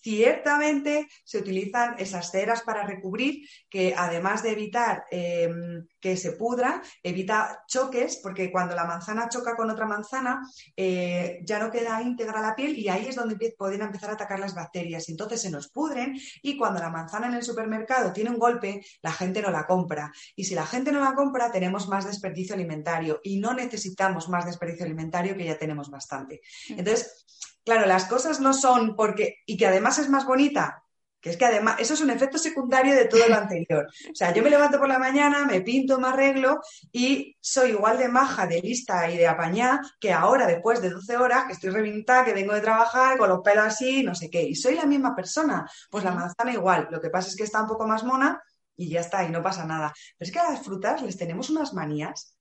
[0.08, 6.80] Ciertamente se utilizan esas ceras para recubrir que además de evitar em, que se pudra,
[7.02, 10.40] evita choques porque cuando la manzana choca con otra manzana
[10.74, 14.40] eh, ya no queda íntegra la piel y ahí es donde pueden empezar a atacar
[14.40, 15.10] las bacterias.
[15.10, 19.12] Entonces se nos pudren y cuando la manzana en el supermercado tiene un golpe, la
[19.12, 20.10] gente no la compra.
[20.34, 24.46] Y si la gente no la compra, tenemos más desperdicio alimentario y no necesitamos más
[24.46, 26.40] desperdicio alimentario que ya tenemos bastante.
[26.70, 26.78] Mm.
[26.78, 27.26] Entonces,
[27.68, 30.82] Claro, las cosas no son porque, y que además es más bonita,
[31.20, 33.86] que es que además, eso es un efecto secundario de todo lo anterior.
[34.10, 37.98] O sea, yo me levanto por la mañana, me pinto, me arreglo y soy igual
[37.98, 41.68] de maja, de lista y de apañá que ahora, después de 12 horas, que estoy
[41.68, 44.40] revintada, que vengo de trabajar con los pelos así, no sé qué.
[44.44, 45.70] Y soy la misma persona.
[45.90, 46.88] Pues la manzana igual.
[46.90, 48.42] Lo que pasa es que está un poco más mona
[48.76, 49.92] y ya está, y no pasa nada.
[50.16, 52.34] Pero es que a las frutas les tenemos unas manías,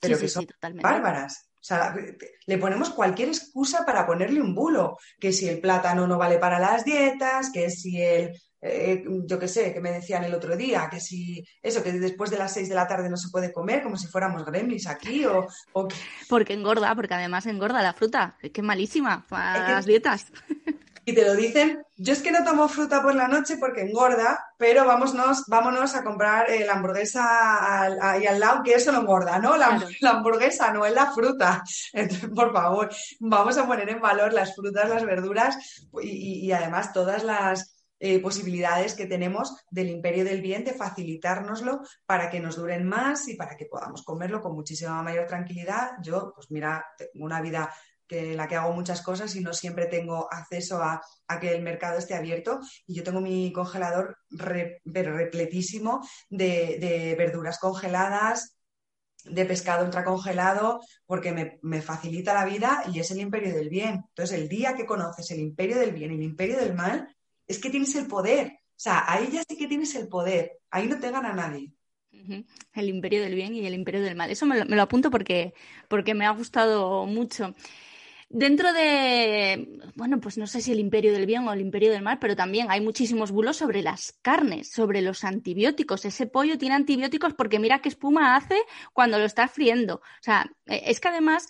[0.00, 0.46] pero que son
[0.80, 1.50] bárbaras.
[1.54, 1.96] O sea,
[2.46, 6.60] le ponemos cualquier excusa para ponerle un bulo, que si el plátano no vale para
[6.60, 10.88] las dietas, que si el, eh, yo qué sé, que me decían el otro día,
[10.90, 13.82] que si eso, que después de las seis de la tarde no se puede comer,
[13.82, 15.46] como si fuéramos gremlins aquí, o,
[16.28, 20.26] Porque engorda, porque además engorda la fruta, es que es malísima para las dietas.
[21.08, 21.82] y te lo dicen.
[21.96, 26.02] Yo es que no tomo fruta por la noche porque engorda, pero vámonos, vámonos a
[26.02, 29.56] comprar eh, la hamburguesa ahí al lado, que eso no engorda, ¿no?
[29.56, 31.62] La, hamburguesa no es la fruta.
[31.92, 32.90] Entonces, por favor,
[33.20, 35.56] vamos a poner en valor las frutas, las verduras
[36.02, 42.28] y, además todas las eh, posibilidades que tenemos del imperio del bien de facilitárnoslo para
[42.28, 45.92] que nos duren más y para que podamos comerlo con muchísima mayor tranquilidad.
[46.02, 47.72] Yo, pues mira, tengo una vida
[48.06, 51.00] que la que hago muchas cosas y no siempre tengo acceso a,
[51.40, 52.60] que el mercado esté abierto.
[52.86, 58.56] Y yo tengo mi congelador repletísimo de, verduras congeladas,
[59.24, 64.04] de pescado ultracongelado, porque me, me, facilita la vida y es el imperio del bien.
[64.08, 67.08] Entonces, el día que conoces el imperio del bien y el imperio del mal,
[67.46, 68.46] es que tienes el poder.
[68.48, 70.58] O sea, ahí ya sí que tienes el poder.
[70.70, 71.72] Ahí no te gana nadie.
[72.72, 74.30] El imperio del bien y el imperio del mal.
[74.30, 75.54] Eso me lo, me lo apunto porque,
[75.88, 77.54] porque me ha gustado mucho.
[78.28, 82.02] Dentro de, bueno, pues no sé si el imperio del bien o el imperio del
[82.02, 86.04] mal, pero también hay muchísimos bulos sobre las carnes, sobre los antibióticos.
[86.04, 88.56] Ese pollo tiene antibióticos porque mira qué espuma hace
[88.92, 89.96] cuando lo estás friendo.
[89.96, 91.46] O sea, e, es que además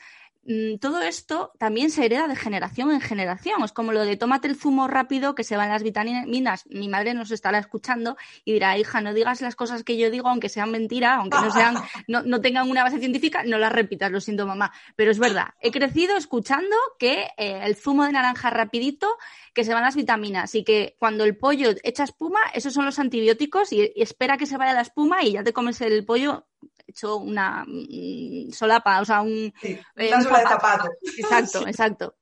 [0.80, 3.64] todo esto también se hereda de generación en generación.
[3.64, 6.66] Es como lo de tómate el zumo rápido que se van las vitaminas.
[6.66, 10.28] Mi madre nos estará escuchando y dirá, hija, no digas las cosas que yo digo,
[10.28, 14.20] aunque sean mentira, aunque no sean, no, tengan una base científica, no las repitas, lo
[14.20, 14.72] siento mamá.
[14.94, 19.09] Pero es verdad, he crecido escuchando que eh, el zumo de naranja rapidito,
[19.52, 22.98] que se van las vitaminas y que cuando el pollo echa espuma, esos son los
[22.98, 26.46] antibióticos y espera que se vaya la espuma y ya te comes el pollo
[26.87, 30.90] hecho una mm, solapa, o sea, un, eh, de zapato.
[31.18, 32.14] Exacto, exacto.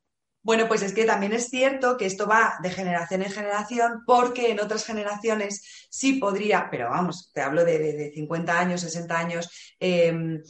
[0.42, 4.50] Bueno, pues es que también es cierto que esto va de generación en generación, porque
[4.50, 10.42] en otras generaciones sí podría, pero vamos, te hablo de, 50 años, 60 años, em,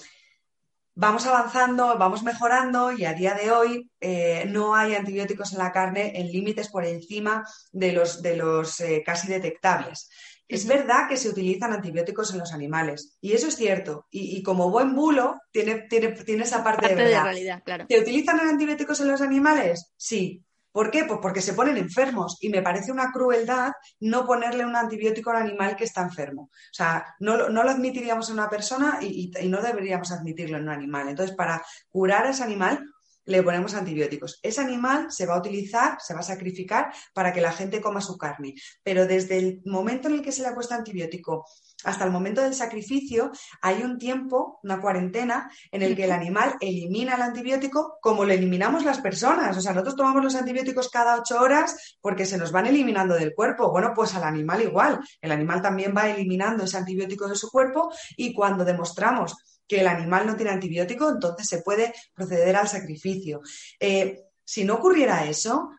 [0.96, 5.70] vamos avanzando, vamos mejorando y a día de hoy eh, no hay antibióticos en la
[5.70, 10.10] carne en límites por encima de los, de los eh, casi detectables.
[10.46, 14.06] Es verdad que se utilizan antibióticos en los animales, y eso es cierto.
[14.10, 17.24] Y, como buen bulo, tiene, tiene, tiene esa parte, de, verdad.
[17.24, 17.62] realidad.
[17.64, 17.86] Claro.
[17.88, 19.92] ¿Se utilizan antibióticos en los animales?
[19.96, 20.44] Sí.
[20.70, 21.04] ¿Por qué?
[21.04, 25.42] Pues porque se ponen enfermos y me parece una crueldad no ponerle un antibiótico al
[25.42, 26.50] animal que está enfermo.
[26.52, 30.64] O sea, no, no lo admitiríamos en una persona y, y, no deberíamos admitirlo en
[30.64, 31.08] un animal.
[31.08, 32.84] Entonces, para curar a ese animal,
[33.26, 34.38] le ponemos antibióticos.
[34.42, 38.00] Ese animal se va a utilizar, se va a sacrificar para que la gente coma
[38.00, 38.54] su carne.
[38.82, 41.44] Pero desde el momento en el que se le ha puesto antibiótico
[41.84, 46.54] hasta el momento del sacrificio, hay un tiempo, una cuarentena, en el que el animal
[46.60, 49.56] elimina el antibiótico como lo eliminamos las personas.
[49.56, 53.34] O sea, nosotros tomamos los antibióticos cada ocho horas porque se nos van eliminando del
[53.34, 53.70] cuerpo.
[53.70, 55.00] Bueno, pues al animal igual.
[55.20, 59.34] El animal también va eliminando ese antibiótico de su cuerpo y cuando demostramos
[59.66, 63.40] que el animal no tiene antibiótico, entonces se puede proceder al sacrificio.
[63.80, 65.70] Eh, si no ocurriera eso,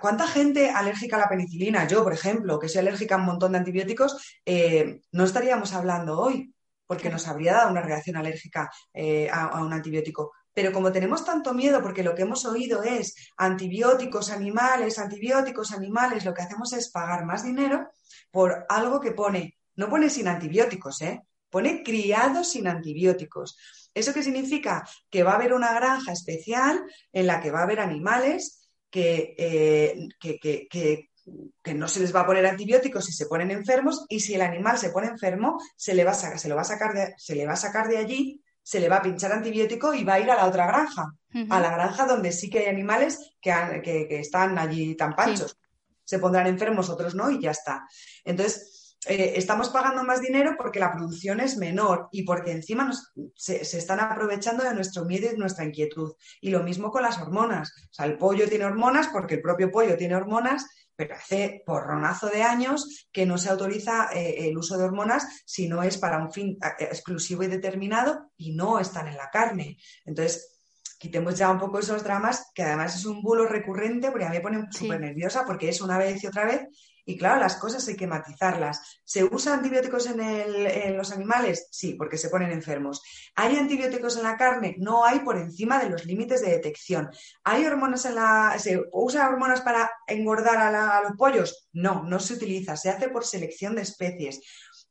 [0.00, 1.86] ¿cuánta gente alérgica a la penicilina?
[1.86, 6.20] Yo, por ejemplo, que soy alérgica a un montón de antibióticos, eh, no estaríamos hablando
[6.20, 6.52] hoy,
[6.86, 10.32] porque nos habría dado una reacción alérgica eh, a, un antibiótico.
[10.52, 16.24] Pero como tenemos tanto miedo, porque lo que hemos oído es antibióticos animales, antibióticos animales,
[16.24, 17.88] lo que hacemos es pagar más dinero
[18.30, 21.22] por algo que pone, no pone sin antibióticos, ¿eh?
[21.50, 23.56] Pone criados sin antibióticos.
[23.94, 24.88] ¿Eso qué significa?
[25.10, 26.82] Que va a haber una granja especial
[27.12, 32.26] en la que va a haber animales que, eh, que, no se les va a
[32.26, 36.04] poner antibióticos si se ponen enfermos y si el animal se pone enfermo, se le
[36.04, 37.98] va a sacar, se lo va a sacar de, se le va a sacar de
[37.98, 41.12] allí, se le va a pinchar antibiótico y va a ir a la otra granja,
[41.50, 45.58] a la granja donde sí que hay animales que, que están allí tan panchos.
[46.04, 47.86] Se pondrán enfermos, otros no, y ya está.
[48.24, 52.90] Entonces, eh, estamos pagando más dinero porque la producción es menor y porque encima
[53.34, 56.14] se, están aprovechando de nuestro miedo y de nuestra inquietud.
[56.40, 57.72] Y lo mismo con las hormonas.
[57.90, 62.28] O sea, el pollo tiene hormonas porque el propio pollo tiene hormonas, pero hace porronazo
[62.28, 66.18] de años que no se autoriza eh, el uso de hormonas si no es para
[66.18, 69.78] un fin eh, exclusivo y determinado y no están en la carne.
[70.06, 70.58] Entonces,
[70.98, 74.36] quitemos ya un poco esos dramas, que además es un bulo recurrente, porque a mí
[74.36, 76.66] me pone súper nerviosa porque es una vez y otra vez
[77.08, 79.00] y claro, las cosas hay que matizarlas.
[79.02, 81.66] ¿Se usan antibióticos en, los animales?
[81.70, 83.02] Sí, porque se ponen enfermos.
[83.34, 84.74] ¿Hay antibióticos en la carne?
[84.78, 87.08] No hay por encima de los límites de detección.
[87.44, 88.58] ¿Hay hormonas en la...
[88.58, 91.70] ¿Se usa hormonas para engordar a, los pollos?
[91.72, 92.76] No, no se utiliza.
[92.76, 94.42] Se hace por selección de especies.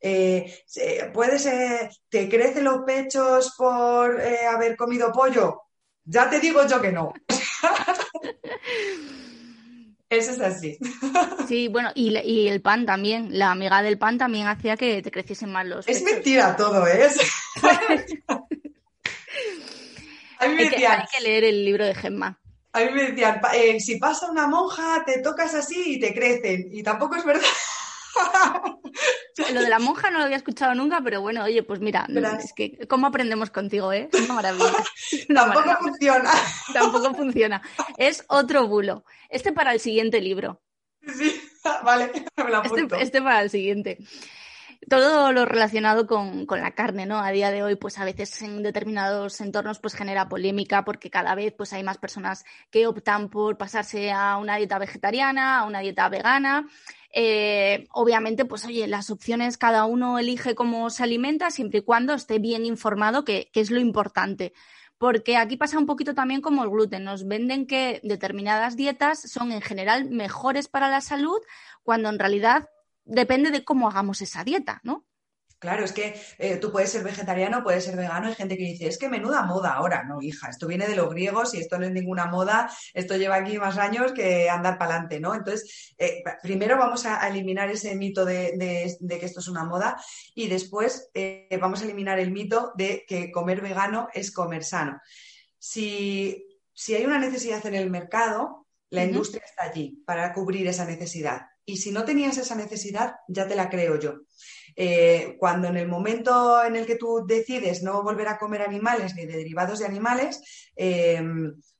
[0.01, 0.63] Eh,
[1.13, 1.47] ¿Puedes,
[2.09, 5.61] te crecen los pechos por eh, haber comido pollo?
[6.03, 7.13] Ya te digo yo que no.
[10.09, 10.77] Eso es así.
[11.47, 13.29] Sí, bueno, y, el pan también.
[13.31, 15.87] La amiga del pan también hacía que te creciesen más los.
[15.87, 17.07] Es mentira todo, ¿eh?
[20.39, 20.99] a mí me decían.
[20.99, 22.37] Hay que, leer el libro de Gemma.
[22.73, 26.67] A mí me decían, eh, si pasa una monja, te tocas así y te crecen.
[26.69, 27.47] Y tampoco es verdad.
[29.53, 32.07] Lo de la monja no lo había escuchado nunca, pero bueno, oye, pues mira,
[32.39, 34.09] es que cómo aprendemos contigo, ¿eh?
[34.13, 34.73] Una maravilla.
[35.33, 36.31] Tampoco funciona.
[36.73, 37.61] Tampoco funciona.
[37.97, 39.05] Es otro bulo.
[39.29, 40.61] Este para el siguiente libro.
[41.05, 41.39] Sí,
[41.83, 43.99] vale, me lo este, este, para el siguiente
[44.89, 47.19] todo lo relacionado con, con, la carne, ¿no?
[47.19, 51.35] A día de hoy, pues a veces en determinados entornos, pues genera polémica porque cada
[51.35, 55.79] vez pues hay más personas que optan por pasarse a una dieta vegetariana, a una
[55.79, 56.67] dieta vegana.
[57.13, 62.13] Eh, obviamente, pues oye, las opciones cada uno elige cómo se alimenta siempre y cuando
[62.13, 64.53] esté bien informado, que, que es lo importante
[64.97, 67.03] porque aquí pasa un poquito también como el gluten.
[67.03, 71.39] Nos venden que determinadas dietas son en general mejores para la salud,
[71.83, 72.69] cuando en realidad
[73.05, 75.05] depende de cómo hagamos esa dieta, ¿no?
[75.59, 78.87] Claro, es que eh, tú puedes ser vegetariano, puedes ser vegano, hay gente que dice,
[78.87, 81.85] es que menuda moda ahora, no, hija, esto viene de los griegos y esto no
[81.87, 85.33] es ninguna moda, esto lleva aquí más años que andar para adelante, ¿no?
[85.33, 89.99] Entonces, eh, primero vamos a eliminar ese mito de, que esto es una moda
[90.35, 95.01] y después eh, vamos a eliminar el mito de que comer vegano es comer sano.
[95.57, 96.45] Si,
[96.89, 101.41] hay una necesidad en el mercado, la industria está allí para cubrir esa necesidad.
[101.65, 104.21] Y si no tenías esa necesidad, ya te la creo yo.
[104.79, 109.15] Eh, cuando en el momento en el que tú decides no volver a comer animales
[109.15, 111.19] ni de derivados de animales, eh,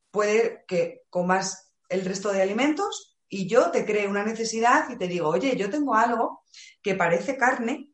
[0.10, 5.08] puede que comas el resto de alimentos y yo te cree una necesidad y te
[5.08, 6.44] digo, oye, yo tengo algo
[6.82, 7.92] que parece carne,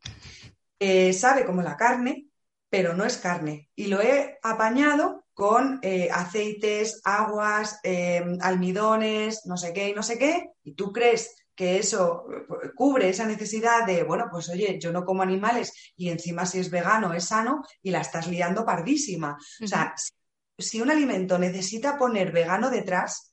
[1.12, 2.28] sabe como la carne,
[2.70, 3.68] pero no es carne.
[3.74, 7.80] Y lo he apañado con eh, aceites, aguas,
[8.40, 13.08] almidones, no sé qué y no sé qué, y tú crees que eso eh, cubre
[13.08, 17.12] esa necesidad de, bueno, pues oye, yo no como animales y encima si es vegano
[17.12, 19.38] es sano y la estás liando pardísima.
[19.62, 19.94] O sea,
[20.58, 23.32] si, un alimento necesita poner vegano detrás,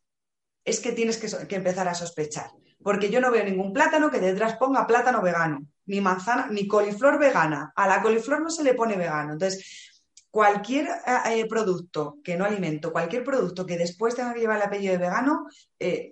[0.63, 2.51] es que tienes que, empezar a sospechar.
[2.83, 7.19] Porque yo no veo ningún plátano que detrás ponga plátano vegano, ni manzana, ni coliflor
[7.19, 7.71] vegana.
[7.75, 9.33] A la coliflor no se le pone vegano.
[9.33, 14.57] Entonces, cualquier eh, eh, producto que no alimento, cualquier producto que después tenga que llevar
[14.57, 15.47] el apellido de vegano,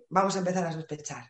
[0.10, 1.30] vamos a empezar a sospechar.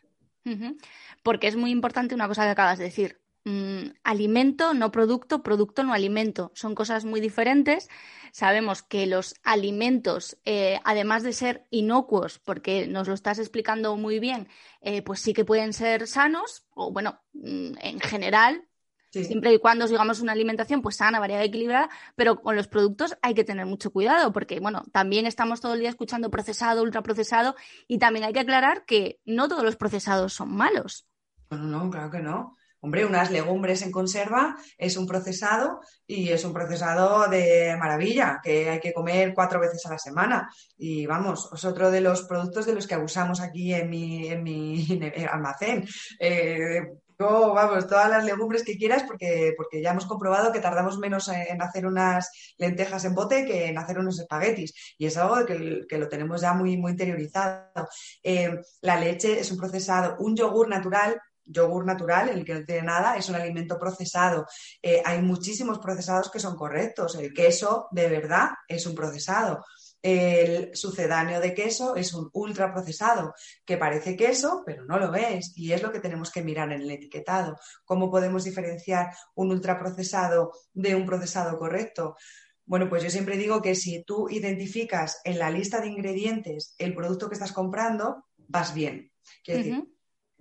[1.22, 3.20] Porque es muy importante una cosa que acabas de decir.
[3.44, 6.52] Mm, alimento, no producto, producto, no alimento.
[6.54, 7.88] Son cosas muy diferentes.
[8.32, 14.20] Sabemos que los alimentos, eh, además de ser inocuos, porque nos lo estás explicando muy
[14.20, 14.48] bien,
[14.82, 18.68] eh, pues sí que pueden ser sanos, o bueno, mm, en general,
[19.10, 23.16] Siempre y cuando sigamos una alimentación pues sana, variada y equilibrada, pero con los productos
[23.22, 27.56] hay que tener mucho cuidado porque, bueno, también estamos todo el día escuchando procesado, ultraprocesado
[27.88, 31.06] y también hay que aclarar que no todos los procesados son malos.
[31.50, 32.56] No, no, claro que no.
[32.82, 38.70] Hombre, unas legumbres en conserva es un procesado y es un procesado de maravilla que
[38.70, 40.48] hay que comer cuatro veces a la semana.
[40.78, 44.42] Y vamos, es otro de los productos de los que abusamos aquí en mi, en
[44.42, 44.86] mi
[45.30, 45.86] almacén.
[46.18, 46.80] Eh,
[47.26, 51.60] vamos, todas las legumbres que quieras porque, porque ya hemos comprobado que tardamos menos en
[51.60, 54.74] hacer unas lentejas en bote que en hacer unos espaguetis.
[54.98, 57.88] Y es algo que, que lo tenemos ya muy, muy interiorizado.
[58.22, 62.82] Eh, la leche es un procesado, un yogur natural yogur natural, el que no tiene
[62.82, 64.46] nada, es un alimento procesado.
[64.82, 67.16] Eh, hay muchísimos procesados que son correctos.
[67.16, 69.64] El queso, de verdad, es un procesado.
[70.02, 73.34] El sucedáneo de queso es un ultraprocesado
[73.64, 75.52] que parece queso, pero no lo es.
[75.56, 77.58] Y es lo que tenemos que mirar en el etiquetado.
[77.84, 82.16] ¿Cómo podemos diferenciar un ultraprocesado de un procesado correcto?
[82.64, 86.94] Bueno, pues yo siempre digo que si tú identificas en la lista de ingredientes el
[86.94, 89.12] producto que estás comprando, vas bien.
[89.44, 89.84] Quiero decir,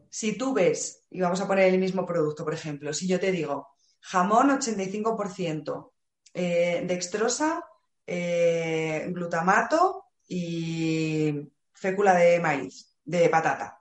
[0.09, 3.31] si tú ves, y vamos a poner el mismo producto, por ejemplo, si yo te
[3.31, 3.67] digo
[4.01, 5.91] jamón 85%,
[6.33, 7.63] eh, dextrosa,
[8.09, 13.79] eh, glutamato y fécula de maíz, de patata.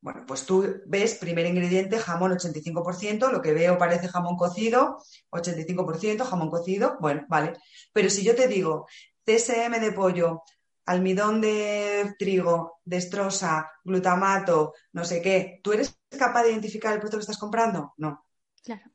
[0.00, 4.98] Bueno, pues tú ves primer ingrediente jamón 85%, lo que veo parece jamón cocido,
[5.30, 7.54] 85% jamón cocido, bueno, vale.
[7.92, 8.86] Pero si yo te digo
[9.24, 10.42] TSM de pollo,
[10.86, 17.18] almidón de trigo, destrosa, glutamato, no sé qué, ¿tú eres capaz de identificar el producto
[17.18, 17.92] que estás comprando?
[17.96, 18.24] No.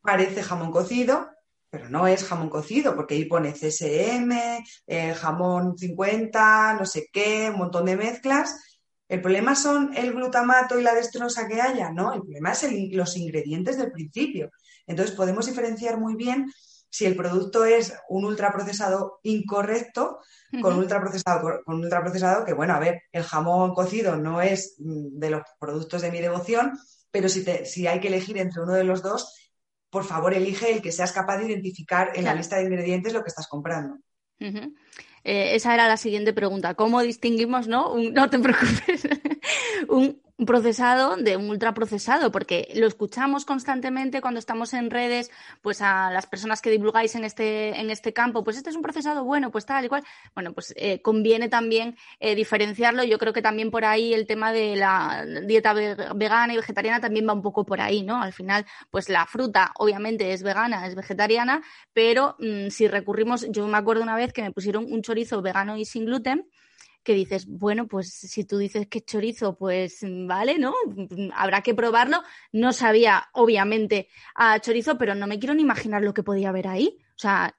[0.02, 1.30] Parece jamón cocido,
[1.74, 4.32] pero no es jamón cocido, porque ahí pone CSM,
[4.86, 8.62] eh, jamón 50, no sé qué, un montón de mezclas.
[9.10, 11.90] ¿El problema son el glutamato y la destrosa que haya?
[11.90, 14.52] No, el problema es los ingredientes del principio.
[14.86, 16.54] Entonces podemos diferenciar muy bien
[16.92, 20.20] si el producto es un ultraprocesado incorrecto,
[20.62, 25.30] con, ultraprocesado, con ultraprocesado, que bueno, a ver, el jamón cocido no es mm, de
[25.32, 26.78] los productos de mi devoción,
[27.10, 29.43] pero si, si hay que elegir entre uno de los dos,
[29.94, 33.22] por favor elige el que seas capaz de identificar en la lista de ingredientes lo
[33.22, 34.00] que estás comprando.
[34.40, 36.74] Eh, esa era la siguiente pregunta.
[36.74, 37.96] ¿Cómo distinguimos, no?
[37.96, 39.08] no te preocupes.
[39.88, 45.32] un, procesado de un ultraprocesado, porque lo escuchamos constantemente cuando estamos en redes,
[45.62, 48.82] pues a las personas que divulgáis en este, en este campo, pues este es un
[48.82, 50.04] procesado bueno, pues tal y cual.
[50.36, 53.04] Bueno, pues eh, conviene también eh, diferenciarlo.
[53.04, 57.28] Yo creo que también por ahí el tema de la dieta vegana y vegetariana también
[57.28, 58.22] va un poco por ahí, ¿no?
[58.22, 61.62] Al final, pues la fruta obviamente es vegana, es vegetariana,
[61.94, 65.78] pero mm, si recurrimos, yo me acuerdo una vez que me pusieron un chorizo vegano
[65.78, 66.48] y sin gluten,
[67.04, 70.74] que dices, bueno, pues si tú dices que chorizo, pues vale, ¿no?
[71.36, 72.24] Habrá que probarlo.
[72.52, 76.68] No sabía, obviamente, a chorizo, pero no me quiero ni imaginar lo que podía haber
[76.68, 76.98] ahí.
[77.16, 77.56] O sea,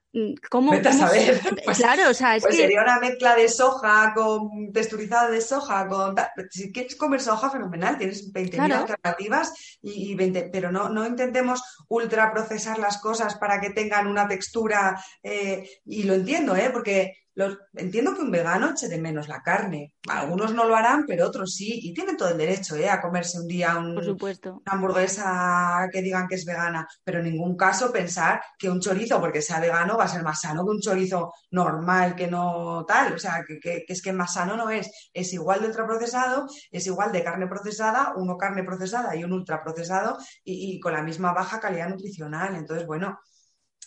[0.49, 0.71] ¿cómo?
[0.71, 1.41] Vete a saber.
[1.65, 5.87] Pues, claro, o sea, es pues sería una mezcla de soja con texturizada de soja,
[5.87, 6.15] con
[6.51, 12.77] si quieres comer soja, fenomenal, tienes 20.000 alternativas y, 20, pero no, no intentemos ultraprocesar
[12.79, 16.69] las cosas para que tengan una textura, eh, y lo entiendo, ¿eh?
[16.71, 17.24] Porque
[17.73, 19.93] entiendo que un vegano eche de menos la carne.
[20.07, 21.79] Algunos no lo harán, pero otros sí.
[21.83, 22.89] Y tienen todo el derecho ¿eh?
[22.89, 26.87] a comerse un día un, una hamburguesa que digan que es vegana.
[27.03, 30.41] Pero en ningún caso pensar que un chorizo, porque sea vegano, va a ser más
[30.41, 33.13] sano que un chorizo normal, que no tal.
[33.13, 34.89] O sea, que, es que más sano no es.
[35.13, 40.17] Es igual de ultraprocesado, es igual de carne procesada, uno carne procesada y un ultraprocesado
[40.43, 42.55] y, y con la misma baja calidad nutricional.
[42.55, 43.19] Entonces, bueno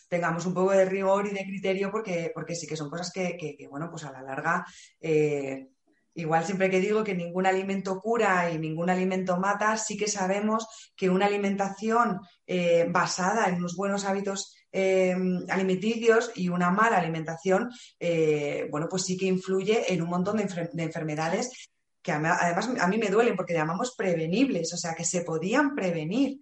[0.08, 3.56] tengamos un poco de rigor y de criterio porque, porque sí que son cosas que,
[3.70, 4.64] bueno, pues a la larga,
[5.00, 5.68] eh,
[6.14, 10.66] igual siempre que digo que ningún alimento cura y ningún alimento mata, sí que sabemos
[10.96, 15.14] que una alimentación eh, basada en unos buenos hábitos eh,
[15.48, 17.70] alimenticios y una mala alimentación,
[18.70, 21.68] bueno, pues sí que influye en un montón de, enfermedades
[22.02, 26.40] que además a mí me duelen porque llamamos prevenibles, o sea, que se podían prevenir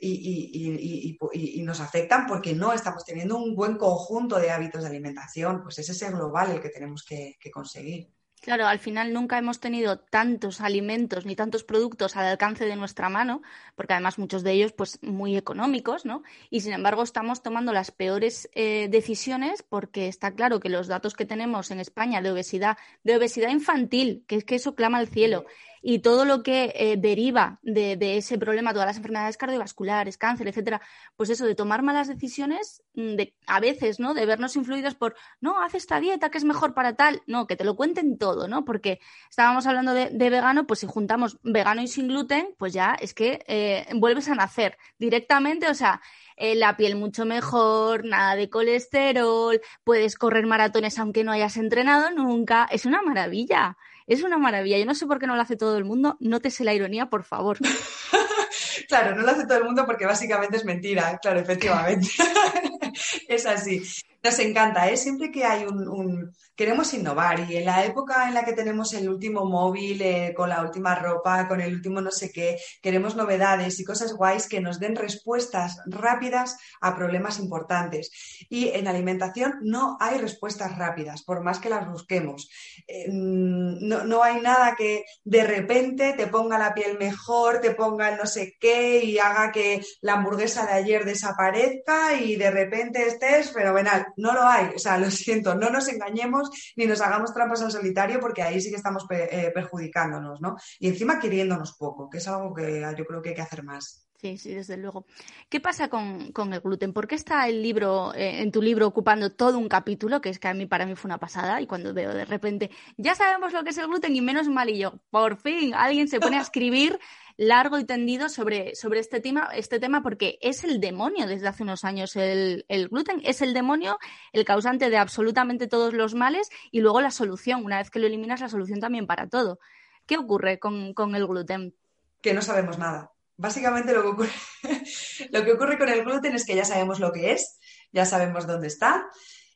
[0.00, 5.62] y, nos afectan porque no estamos teniendo un buen conjunto de hábitos de alimentación.
[5.62, 8.08] Pues es ese global el que tenemos que, conseguir.
[8.40, 13.10] Claro, al final nunca hemos tenido tantos alimentos ni tantos productos al alcance de nuestra
[13.10, 13.42] mano,
[13.76, 16.22] porque además muchos de ellos pues muy económicos, ¿no?
[16.48, 21.14] Y sin embargo estamos tomando las peores eh, decisiones porque está claro que los datos
[21.14, 25.08] que tenemos en España de obesidad, de obesidad infantil, que es que eso clama al
[25.08, 25.44] cielo,
[25.82, 30.80] y todo lo que eh, deriva de, ese problema, todas las enfermedades cardiovasculares, cáncer, etcétera,
[31.16, 34.14] pues eso de tomar malas decisiones, mm, de, a veces, ¿no?
[34.14, 37.56] De vernos influidos por, no, haz esta dieta que es mejor para tal, no, que
[37.56, 38.64] te lo cuenten todo, ¿no?
[38.64, 39.00] Porque
[39.30, 43.42] estábamos hablando de, vegano, pues si juntamos vegano y sin gluten, pues ya es que
[43.46, 46.00] eh, vuelves a nacer directamente, o sea,
[46.36, 52.10] eh, la piel mucho mejor, nada de colesterol, puedes correr maratones aunque no hayas entrenado
[52.10, 53.76] nunca, es una maravilla.
[54.10, 54.76] Es una maravilla.
[54.76, 56.16] Yo no sé por qué no lo hace todo el mundo.
[56.18, 57.58] Nótese la ironía, por favor.
[58.88, 61.16] claro, no lo hace todo el mundo porque básicamente es mentira.
[61.22, 62.08] Claro, efectivamente.
[63.28, 63.80] es así.
[64.20, 64.96] Nos encanta, ¿eh?
[64.96, 69.08] Siempre que hay un, Queremos innovar y en la época en la que tenemos el
[69.08, 73.80] último móvil, eh, con la última ropa, con el último no sé qué, queremos novedades
[73.80, 78.10] y cosas guays que nos den respuestas rápidas a problemas importantes.
[78.50, 82.50] Y en alimentación no hay respuestas rápidas, por más que las busquemos.
[82.86, 88.10] Eh, no, no hay nada que de repente te ponga la piel mejor, te ponga
[88.10, 93.06] el no sé qué y haga que la hamburguesa de ayer desaparezca y de repente
[93.06, 94.06] estés fenomenal.
[94.16, 96.39] No lo hay, o sea, lo siento, no nos engañemos
[96.76, 100.56] ni nos hagamos trampas al solitario porque ahí sí que estamos eh, perjudicándonos, ¿no?
[100.78, 104.06] Y encima queriéndonos poco, que es algo que yo creo que hay que hacer más.
[104.20, 105.06] Sí, sí, desde luego.
[105.48, 106.92] ¿Qué pasa con, el gluten?
[106.92, 110.20] ¿Por qué está el libro, eh, en tu libro, ocupando todo un capítulo?
[110.20, 111.58] Que es que a mí, para mí fue una pasada.
[111.62, 114.68] Y cuando veo de repente, ya sabemos lo que es el gluten y menos mal,
[114.68, 116.98] y yo, por fin, alguien se pone a escribir
[117.40, 121.62] largo y tendido sobre, sobre este, tema, este tema, porque es el demonio desde hace
[121.62, 122.14] unos años.
[122.14, 123.98] El, gluten es el demonio,
[124.34, 127.64] el causante de absolutamente todos los males y luego la solución.
[127.64, 129.58] Una vez que lo eliminas, la solución también para todo.
[130.04, 131.74] ¿Qué ocurre con, con el gluten?
[132.20, 134.28] Que no sabemos nada Básicamente lo que,
[135.30, 137.58] lo que ocurre con el gluten es que ya sabemos lo que es,
[137.90, 139.08] ya sabemos dónde está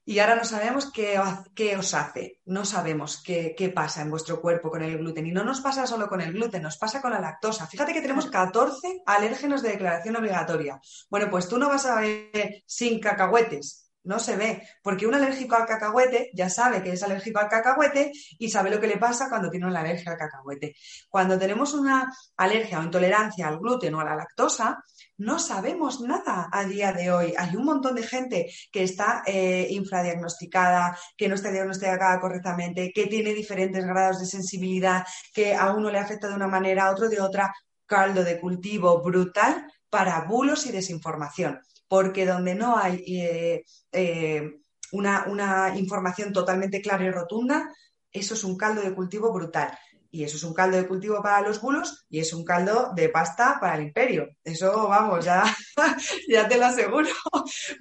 [0.07, 1.19] y ahora no sabemos qué,
[1.55, 5.27] qué os hace, no sabemos qué, qué, pasa en vuestro cuerpo con el gluten.
[5.27, 7.67] Y no nos pasa solo con el gluten, nos pasa con la lactosa.
[7.67, 10.79] Fíjate que tenemos 14 alérgenos de declaración obligatoria.
[11.09, 15.57] Bueno, pues tú no vas a ver sin cacahuetes, no se ve, porque un alérgico
[15.57, 19.29] al cacahuete ya sabe que es alérgico al cacahuete y sabe lo que le pasa
[19.29, 20.77] cuando tiene una alergia al cacahuete.
[21.09, 24.83] Cuando tenemos una alergia o intolerancia al gluten o a la lactosa,
[25.17, 27.35] no sabemos nada a día de hoy.
[27.37, 33.07] Hay un montón de gente que está eh, infradiagnosticada, que no está diagnosticada correctamente, que
[33.07, 37.09] tiene diferentes grados de sensibilidad, que a uno le afecta de una manera, a otro
[37.09, 37.53] de otra.
[37.87, 41.61] Caldo de cultivo brutal para bulos y desinformación
[41.95, 44.51] porque donde no hay eh, eh,
[44.91, 47.73] una, información totalmente clara y rotunda,
[48.11, 49.79] eso es un caldo de cultivo brutal.
[50.11, 53.11] Y eso es un caldo de cultivo para los bulos y es un caldo de
[53.11, 54.27] pasta para el imperio.
[54.43, 55.45] Eso, vamos, ya,
[56.29, 57.11] ya te lo aseguro.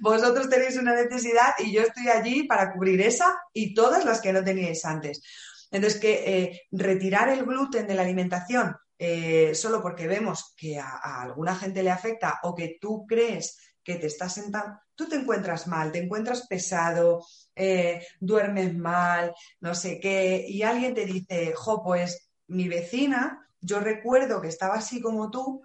[0.00, 4.32] Vosotros tenéis una necesidad y yo estoy allí para cubrir esa y todas las que
[4.32, 5.22] no teníais antes.
[5.72, 8.76] Entonces, que eh, retirar el gluten de la alimentación
[9.54, 14.06] solo porque vemos que a, alguna gente le afecta o que tú crees que te
[14.06, 17.24] estás sentando, tú te encuentras mal, te encuentras pesado,
[17.54, 23.80] eh, duermes mal, no sé qué, y alguien te dice, jo, pues mi vecina, yo
[23.80, 25.62] recuerdo que estaba así como tú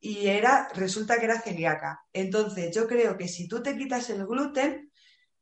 [0.00, 2.00] y era, resulta que era celíaca.
[2.12, 4.92] Entonces, yo creo que si tú te quitas el gluten,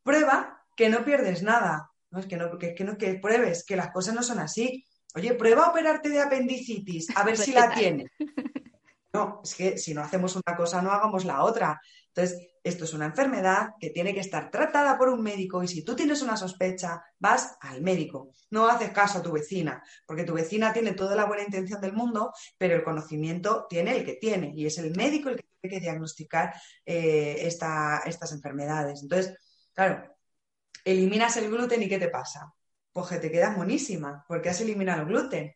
[0.05, 1.91] prueba que no pierdes nada.
[2.11, 4.85] No es que no, que, que no que pruebes, que las cosas no son así.
[5.15, 8.11] Oye, prueba a operarte de apendicitis, a ver si la tienes.
[9.13, 11.81] No, es que si no hacemos una cosa, no hagamos la otra.
[12.15, 15.83] Entonces, esto es una enfermedad que tiene que estar tratada por un médico y si
[15.83, 18.31] tú tienes una sospecha, vas al médico.
[18.51, 21.95] No haces caso a tu vecina, porque tu vecina tiene toda la buena intención del
[21.95, 25.75] mundo, pero el conocimiento tiene el que tiene y es el médico el que tiene
[25.75, 26.55] que diagnosticar
[26.85, 29.03] eh, estas enfermedades.
[29.03, 29.37] Entonces,
[29.73, 30.15] claro,
[30.85, 32.53] eliminas el gluten y ¿qué te pasa?
[32.93, 35.55] Pues que te quedas monísima porque has eliminado el gluten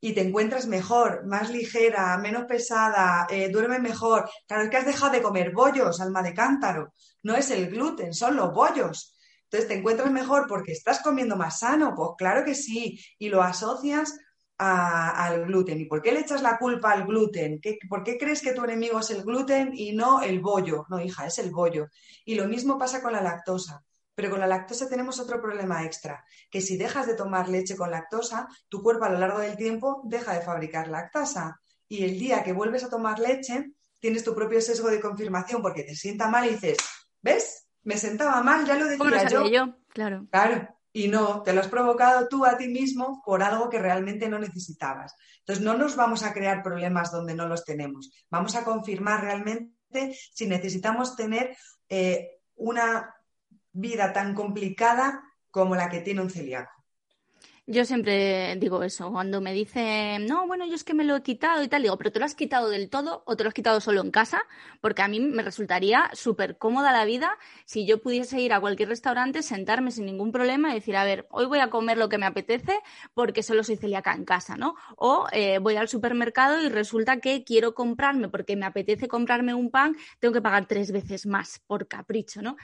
[0.00, 4.28] y te encuentras mejor, más ligera, menos pesada, eh, duermes mejor.
[4.46, 6.92] Claro, es que has dejado de comer bollos, alma de cántaro.
[7.22, 9.16] No es el gluten, son los bollos.
[9.44, 11.94] Entonces te encuentras mejor porque estás comiendo más sano.
[11.94, 13.00] Pues claro que sí.
[13.18, 14.18] Y lo asocias
[14.58, 15.80] al gluten.
[15.80, 17.60] ¿Y por qué le echas la culpa al gluten?
[17.88, 20.86] ¿Por qué crees que tu enemigo es el gluten y no el bollo?
[20.88, 21.88] No, hija, es el bollo.
[22.24, 23.82] Y lo mismo pasa con la lactosa.
[24.16, 27.90] Pero con la lactosa tenemos otro problema extra, que si dejas de tomar leche con
[27.90, 31.60] lactosa, tu cuerpo a lo largo del tiempo deja de fabricar lactasa.
[31.86, 35.84] Y el día que vuelves a tomar leche, tienes tu propio sesgo de confirmación porque
[35.84, 36.78] te sienta mal y dices,
[37.20, 37.68] ¿ves?
[37.84, 39.48] Me sentaba mal, ya lo decía yo.
[39.48, 39.76] yo.
[39.88, 40.26] Claro.
[40.30, 40.68] Claro.
[40.94, 44.38] Y no, te lo has provocado tú a ti mismo por algo que realmente no
[44.38, 45.14] necesitabas.
[45.40, 48.10] Entonces, no nos vamos a crear problemas donde no los tenemos.
[48.30, 51.54] Vamos a confirmar realmente si necesitamos tener
[51.90, 53.14] eh, una
[53.76, 56.76] vida tan complicada como la que tiene un celíaco.
[57.68, 61.22] Yo siempre digo eso, cuando me dicen, no, bueno, yo es que me lo he
[61.24, 63.54] quitado y tal, digo, pero ¿te lo has quitado del todo o te lo has
[63.54, 64.40] quitado solo en casa?
[64.80, 68.88] Porque a mí me resultaría súper cómoda la vida si yo pudiese ir a cualquier
[68.88, 72.18] restaurante, sentarme sin ningún problema y decir, a ver, hoy voy a comer lo que
[72.18, 72.78] me apetece
[73.14, 74.76] porque solo soy celíaca en casa, ¿no?
[74.96, 79.72] O eh, voy al supermercado y resulta que quiero comprarme, porque me apetece comprarme un
[79.72, 82.56] pan, tengo que pagar tres veces más por capricho, ¿no?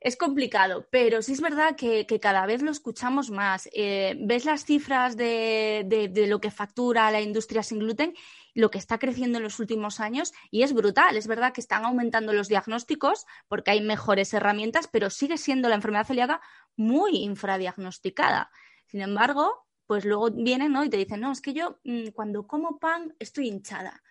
[0.00, 3.68] Es complicado, pero sí es verdad que, cada vez lo escuchamos más.
[3.74, 8.14] Eh, ves las cifras de, lo que factura la industria sin gluten,
[8.54, 11.18] lo que está creciendo en los últimos años y es brutal.
[11.18, 15.74] Es verdad que están aumentando los diagnósticos porque hay mejores herramientas, pero sigue siendo la
[15.74, 16.40] enfermedad celíaca
[16.76, 18.50] muy infradiagnosticada.
[18.86, 22.78] Sin embargo, pues luego vienen y te dicen, no, es que yo mm, cuando como
[22.78, 24.02] pan estoy hinchada.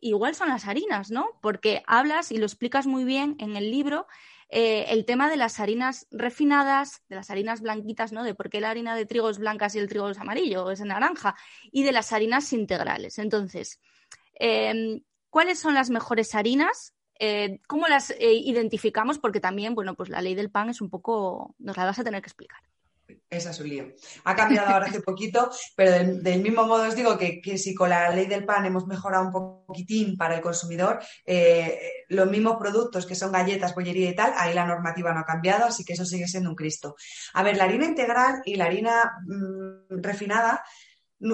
[0.00, 1.28] Igual son las harinas, ¿no?
[1.42, 4.06] Porque hablas y lo explicas muy bien en el libro
[4.48, 8.24] eh, el tema de las harinas refinadas, de las harinas blanquitas, ¿no?
[8.24, 10.80] De por qué la harina de trigo es blanca el trigo es amarillo o es
[10.80, 11.34] naranja,
[11.70, 13.18] y de las harinas integrales.
[13.18, 13.80] Entonces,
[14.34, 19.18] em, ¿cuáles son las mejores harinas Eh, ¿Cómo las eh, identificamos?
[19.18, 22.04] Porque también, bueno, pues la ley del pan es un poco, nos la vas a
[22.04, 22.60] tener que explicar.
[23.30, 23.88] Esa es un lío.
[24.24, 28.10] Ha cambiado ahora hace poquito, pero del, mismo modo os digo que, si con la
[28.10, 29.32] ley del pan hemos mejorado un
[29.66, 34.54] poquitín para el consumidor, eh, los mismos productos que son galletas, bollería y tal, ahí
[34.54, 36.96] la normativa no ha cambiado, así que eso sigue siendo un Cristo.
[37.34, 40.62] A ver, la harina integral y la harina mm, refinada,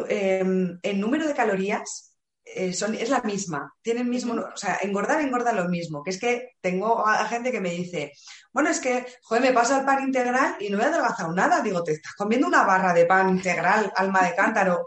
[0.09, 2.14] em, en número de calorías,
[2.45, 6.21] eh, son, es la misma, tienen mismo, o sea, engordar engorda lo mismo, que es
[6.21, 8.13] que tengo a, gente que me dice,
[8.53, 11.83] bueno, es que, joder, me paso al pan integral y no he adelgazado nada, digo,
[11.83, 14.87] te estás comiendo una barra de pan integral, alma de cántaro,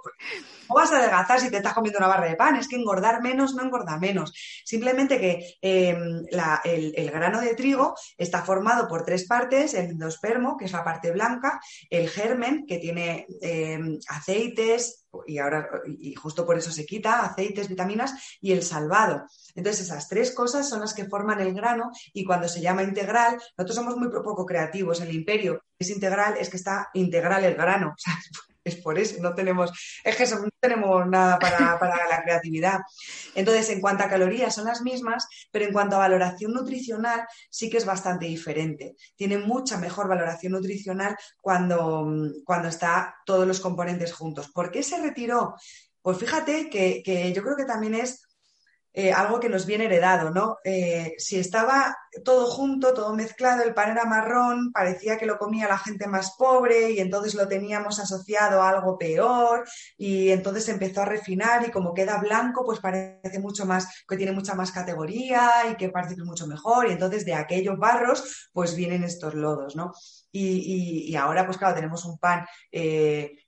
[0.68, 2.56] ¿Cómo vas a adelgazar si te estás comiendo una barra de pan?
[2.58, 4.34] Es que engordar menos no engorda menos.
[4.66, 6.26] Simplemente que em,
[6.64, 11.12] el, grano de trigo está formado por tres partes, el endospermo, que es la parte
[11.12, 11.60] blanca,
[11.90, 17.70] el germen, que tiene em, aceites, y ahora, y justo por eso se quita, aceites,
[17.70, 19.26] vitaminas, y el salvado.
[19.56, 23.42] Entonces, esas tres cosas son las que forman el grano y cuando se llama integral,
[23.58, 25.02] nosotros somos muy poco creativos.
[25.02, 27.96] El imperio es integral, es que está integral el grano.
[28.68, 29.72] es por eso, no tenemos,
[30.04, 32.80] es que no tenemos nada para, para, la creatividad.
[33.36, 37.70] Entonces, en cuanto a calorías son las mismas, pero en cuanto a valoración nutricional sí
[37.70, 38.96] que es bastante diferente.
[39.16, 42.08] Tiene mucha mejor valoración nutricional cuando,
[42.46, 44.50] cuando está todos los componentes juntos.
[44.52, 45.56] ¿Por qué se retiró?
[46.02, 48.27] Pues fíjate que, que yo creo que también es
[49.00, 50.58] eh, algo que nos viene heredado, ¿no?
[50.64, 51.96] Eh, si estaba
[52.26, 56.34] todo junto, todo mezclado, el pan era marrón, parecía que lo comía la gente más
[56.36, 59.66] pobre y entonces lo teníamos asociado a algo peor
[60.00, 64.32] y entonces empezó a refinar y como queda blanco, pues parece mucho más, que tiene
[64.32, 68.50] mucha más categoría y que parece que es mucho mejor y entonces de aquellos barros
[68.52, 69.92] pues vienen estos lodos, ¿no?
[70.32, 73.47] Y, ahora pues claro, tenemos un pan eh,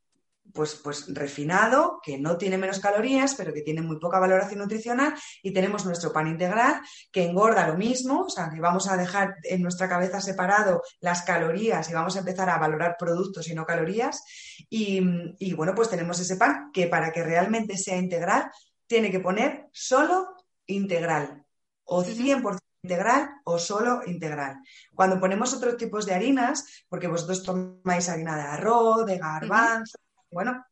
[0.54, 5.14] pues, pues refinado, que no tiene menos calorías, pero que tiene muy poca valoración nutricional,
[5.44, 6.82] y tenemos nuestro pan integral,
[7.12, 11.22] que engorda lo mismo, o sea, que vamos a dejar en nuestra cabeza separado las
[11.24, 14.24] calorías y vamos a empezar a valorar productos y no calorías.
[14.70, 18.52] Y, bueno, pues tenemos ese pan que para que realmente sea integral,
[18.88, 20.36] tiene que poner solo
[20.66, 21.46] integral,
[21.84, 24.58] o 100% integral o solo integral.
[24.96, 29.98] Cuando ponemos otros tipos de harinas, porque vosotros tomáis harina de arroz, de garbanzo,
[30.32, 30.64] bueno,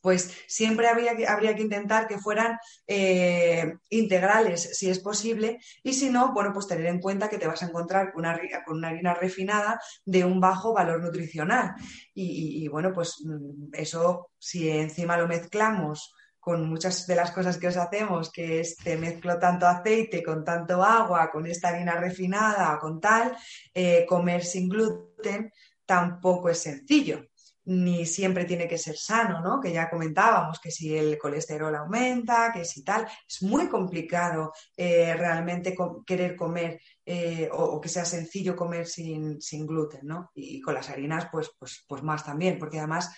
[0.00, 6.32] pues siempre habría que, intentar que fueran eh, integrales si es posible y si no,
[6.32, 9.14] bueno, pues tener en cuenta que te vas a encontrar con una, con una harina
[9.14, 11.74] refinada de un bajo valor nutricional.
[12.14, 17.68] Y, bueno, pues mm, eso si encima lo mezclamos con muchas de las cosas que
[17.68, 22.78] os hacemos, que es te mezclo tanto aceite con tanto agua, con esta harina refinada,
[22.78, 23.36] con tal,
[23.74, 25.52] eh, comer sin gluten
[25.84, 27.28] tampoco es sencillo
[27.68, 29.60] ni siempre tiene que ser sano, ¿no?
[29.60, 35.14] Que ya comentábamos que si el colesterol aumenta, que si tal, es muy complicado eh,
[35.14, 40.30] realmente querer comer eh, o, que sea sencillo comer sin, gluten, ¿no?
[40.34, 43.10] Y, con las harinas, pues, pues, pues más también, porque además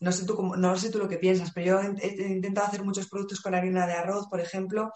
[0.00, 3.08] no sé, tú, no sé tú lo que piensas, pero yo he, intentado hacer muchos
[3.08, 4.92] productos con harina de arroz, por ejemplo,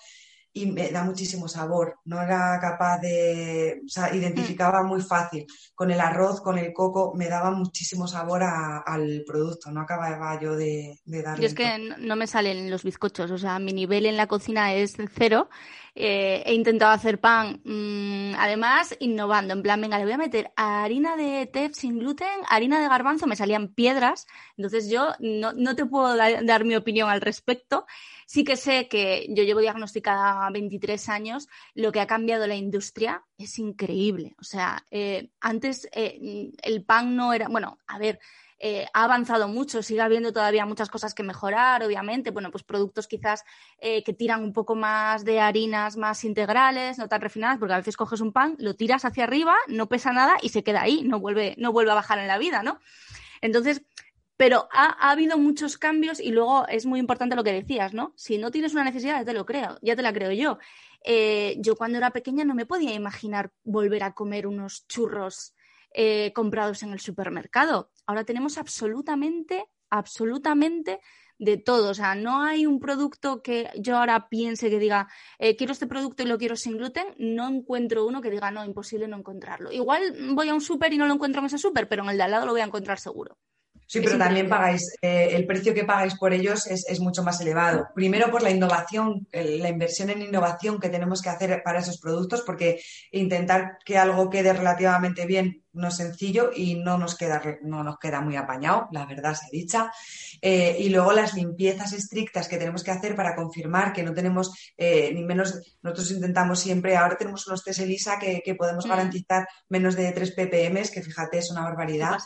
[0.54, 1.98] y me da muchísimo sabor.
[2.04, 5.46] No era capaz de, o sea, identificaba muy fácil.
[5.74, 9.70] Con el arroz, con el coco, me daba muchísimo sabor al producto.
[9.70, 11.42] No acababa yo de, de darle.
[11.42, 14.74] Yo es que no me salen los bizcochos, o sea, mi nivel en la cocina
[14.74, 15.48] es cero.
[15.94, 20.50] Eh, he intentado hacer pan, mm, además innovando, en plan, venga, le voy a meter
[20.56, 24.26] harina de tef sin gluten, harina de garbanzo, me salían piedras,
[24.56, 27.84] entonces yo no, no te puedo dar mi opinión al respecto.
[28.26, 33.24] Sí que sé que yo llevo diagnosticada 23 años, lo que ha cambiado la industria
[33.36, 34.34] es increíble.
[34.40, 38.18] O sea, eh, antes eh, el pan no era, bueno, a ver,
[38.62, 42.30] eh, ha avanzado mucho, sigue habiendo todavía muchas cosas que mejorar, obviamente.
[42.30, 43.44] Bueno, pues productos quizás
[43.80, 47.96] que tiran un poco más de harinas más integrales, no tan refinadas, porque a veces
[47.96, 51.18] coges un pan, lo tiras hacia arriba, no pesa nada y se queda ahí, no
[51.18, 52.78] vuelve, no vuelve a bajar en la vida, ¿no?
[53.40, 53.82] Entonces,
[54.42, 58.12] pero ha, habido muchos cambios y luego es muy importante lo que decías, ¿no?
[58.16, 60.58] Si no tienes una necesidad, ya te lo creo, ya te la creo yo.
[61.04, 65.54] Eh, yo cuando era pequeña no me podía imaginar volver a comer unos churros
[65.94, 67.91] eh, comprados en el supermercado.
[68.06, 71.00] Ahora tenemos absolutamente, absolutamente
[71.38, 71.90] de todo.
[71.90, 75.86] O sea, no hay un producto que yo ahora piense que diga, eh, quiero este
[75.86, 77.06] producto y lo quiero sin gluten.
[77.18, 79.72] No encuentro uno que diga, no, imposible no encontrarlo.
[79.72, 82.16] Igual voy a un súper y no lo encuentro en ese súper, pero en el
[82.16, 83.36] de al lado lo voy a encontrar seguro.
[83.86, 87.88] Sí, pero también pagáis, eh, el precio que pagáis por ellos es, mucho más elevado.
[87.94, 92.40] Primero por la innovación, la inversión en innovación que tenemos que hacer para esos productos,
[92.40, 92.80] porque
[93.10, 97.98] intentar que algo quede relativamente bien no es sencillo y no nos queda, no nos
[97.98, 99.92] queda muy apañado, la verdad se dicha.
[100.40, 104.52] Eh, y luego las limpiezas estrictas que tenemos que hacer para confirmar que no tenemos
[104.76, 108.88] eh, ni menos, nosotros intentamos siempre, ahora tenemos unos test ELISA que, podemos mm.
[108.88, 112.18] garantizar menos de 3 ppm, que fíjate es una barbaridad.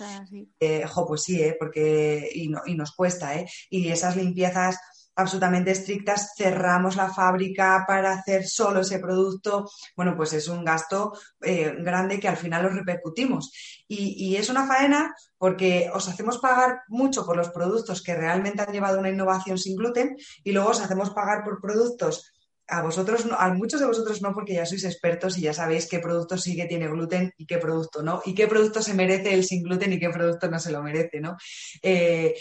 [0.58, 3.46] Eh, pues sí, porque y, y nos cuesta, ¿eh?
[3.70, 4.78] Y esas limpiezas
[5.16, 11.12] absolutamente estrictas, cerramos la fábrica para hacer solo ese producto, bueno, pues es un gasto
[11.40, 13.50] eh, grande que al final lo repercutimos.
[13.88, 18.72] Y, es una faena porque os hacemos pagar mucho por los productos que realmente han
[18.72, 22.32] llevado una innovación sin gluten y luego os hacemos pagar por productos
[22.68, 26.00] a vosotros, a muchos de vosotros no, porque ya sois expertos y ya sabéis qué
[26.00, 29.44] producto sí que tiene gluten y qué producto no, y qué producto se merece el
[29.44, 31.36] sin gluten y qué producto no se lo merece, ¿no?
[31.80, 32.34] Eh,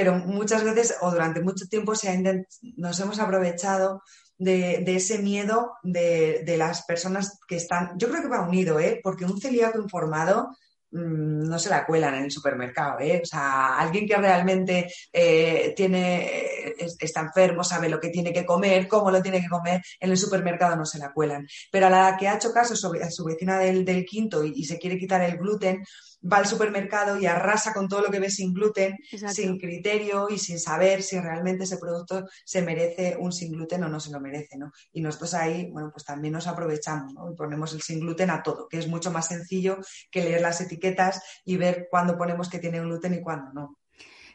[0.00, 2.46] pero muchas veces o durante mucho tiempo se
[2.78, 4.02] nos hemos aprovechado
[4.38, 8.98] de, ese miedo de, las personas que están, yo creo que va unido, ¿eh?
[9.02, 10.56] porque un celíaco informado
[10.90, 13.20] mm, no se la cuelan en el supermercado, ¿eh?
[13.22, 18.88] o sea, alguien que realmente eh, tiene, está enfermo, sabe lo que tiene que comer,
[18.88, 21.46] cómo lo tiene que comer, en el supermercado no se la cuelan.
[21.70, 24.96] Pero a la que ha hecho caso a su vecina del, quinto y se quiere
[24.96, 25.84] quitar el gluten,
[26.22, 28.96] va al supermercado y arrasa con todo lo que ve sin gluten,
[29.28, 33.88] sin criterio y sin saber si realmente ese producto se merece un sin gluten o
[33.88, 34.72] no se lo merece, ¿no?
[34.92, 37.30] Y nosotros ahí, bueno, pues también nos aprovechamos, ¿no?
[37.30, 39.78] Y ponemos el sin gluten a todo, que es mucho más sencillo
[40.10, 43.79] que leer las etiquetas y ver cuándo ponemos que tiene gluten y cuándo no.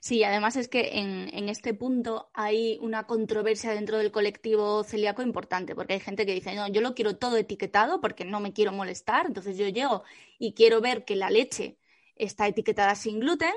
[0.06, 5.74] Sí, además es que en, este punto hay una controversia dentro del colectivo celíaco importante,
[5.74, 8.72] porque hay gente que dice, no, yo lo quiero todo etiquetado porque no me quiero
[8.72, 10.04] molestar, entonces yo llego
[10.38, 11.80] y quiero ver que la leche
[12.16, 13.56] está etiquetada sin gluten,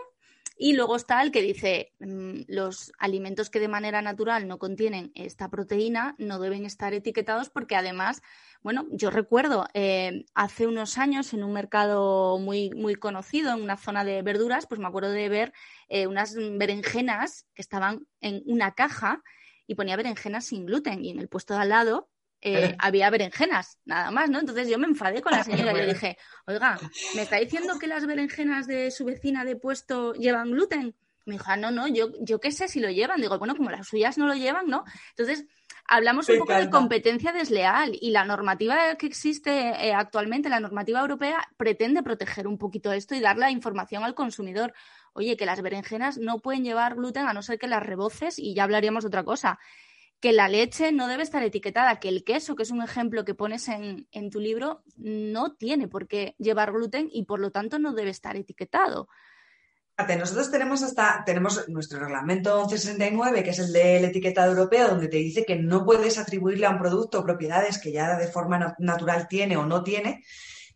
[0.57, 5.13] y luego está el que dice, mm, los alimentos que de manera natural no contienen
[5.15, 8.23] esta proteína no deben estar etiquetados porque además
[8.63, 13.77] bueno, yo recuerdo eh, hace unos años en un mercado muy, muy conocido, en una
[13.77, 15.53] zona de verduras, pues me acuerdo de ver
[15.89, 19.23] eh, unas berenjenas que estaban en una caja
[19.67, 22.09] y ponía berenjenas sin gluten y en el puesto de al lado
[22.41, 24.39] eh, había berenjenas, nada más, ¿no?
[24.39, 26.79] Entonces yo me enfadé con la señora y le dije, oiga,
[27.15, 30.95] ¿me está diciendo que las berenjenas de su vecina de puesto llevan gluten?
[31.27, 33.21] Me dijo, ah, no, no, yo, yo qué sé si lo llevan.
[33.21, 34.85] Digo, bueno, como las suyas no lo llevan, ¿no?
[35.11, 35.45] Entonces,
[35.89, 41.01] hablamos un poco de competencia desleal y la normativa que existe eh, actualmente, la normativa
[41.01, 44.75] europea, pretende proteger un poquito esto y dar la información al consumidor.
[45.15, 48.55] Oye, que las berenjenas no pueden llevar gluten a no ser que las reboces y
[48.55, 49.59] ya hablaríamos de otra cosa.
[50.21, 53.35] Que la leche no debe estar etiquetada, que el queso, que es un ejemplo que
[53.35, 57.79] pones en, en tu libro, no tiene por qué llevar gluten y por lo tanto
[57.79, 59.09] no debe estar etiquetado.
[60.07, 65.17] Nosotros tenemos hasta, tenemos nuestro reglamento 1169, que es el del etiquetado europeo, donde te
[65.17, 69.57] dice que no puedes atribuirle a un producto propiedades que ya de forma natural tiene
[69.57, 70.23] o no tiene.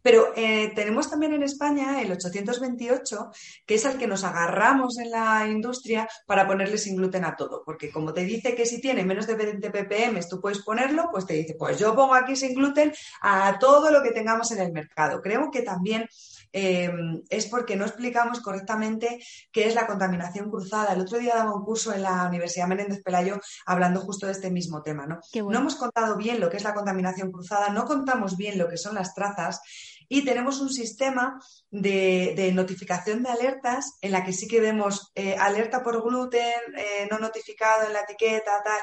[0.02, 3.30] Pero eh, tenemos también en España el 828,
[3.64, 7.62] que es al que nos agarramos en la industria para ponerle sin gluten a todo.
[7.64, 11.26] Porque como te dice que si tiene menos de 20 ppm tú puedes ponerlo, pues
[11.26, 14.72] te dice, pues yo pongo aquí sin gluten a todo lo que tengamos en el
[14.72, 15.22] mercado.
[15.22, 16.08] Creo que también
[16.52, 19.18] Em, es porque no explicamos correctamente
[19.50, 20.92] qué es la contaminación cruzada.
[20.92, 24.50] El otro día daba un curso en la Universidad Menéndez Pelayo hablando justo de este
[24.50, 25.06] mismo tema.
[25.06, 25.20] ¿no?
[25.34, 28.76] no hemos contado bien lo que es la contaminación cruzada, no contamos bien lo que
[28.76, 29.60] son las trazas
[30.08, 31.40] y tenemos un sistema
[31.70, 37.08] de, notificación de alertas en la que sí que vemos eh, alerta por gluten, eh,
[37.10, 38.80] no notificado en la etiqueta, tal.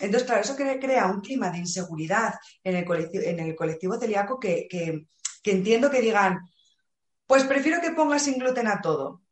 [0.00, 2.34] Entonces, claro, eso crea un clima de inseguridad
[2.64, 6.40] en el colectivo, en el colectivo celíaco que, que entiendo que digan,
[7.28, 9.22] pues prefiero que pongas sin gluten a todo.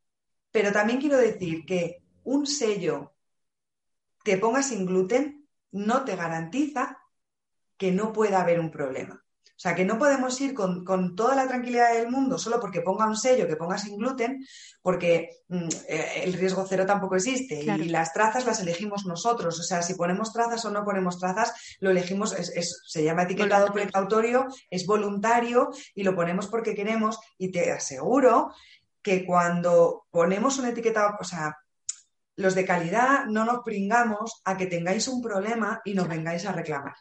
[0.52, 3.14] Pero también quiero decir que un sello
[4.22, 6.98] que ponga sin gluten no te garantiza
[7.76, 9.25] que no pueda haber un problema.
[9.56, 10.84] O sea, que no podemos ir con,
[11.16, 14.46] toda la tranquilidad del mundo solo porque ponga un sello que ponga sin gluten,
[14.82, 19.58] porque mm, eh, el riesgo cero tampoco existe y las trazas las elegimos nosotros.
[19.58, 24.46] O sea, si ponemos trazas o no ponemos trazas, lo elegimos, se llama etiquetado precautorio,
[24.68, 28.52] es voluntario y lo ponemos porque queremos y te aseguro
[29.00, 31.56] que cuando ponemos un etiquetado, o sea,
[32.36, 36.52] los de calidad no nos pringamos a que tengáis un problema y nos vengáis a
[36.52, 36.94] reclamar.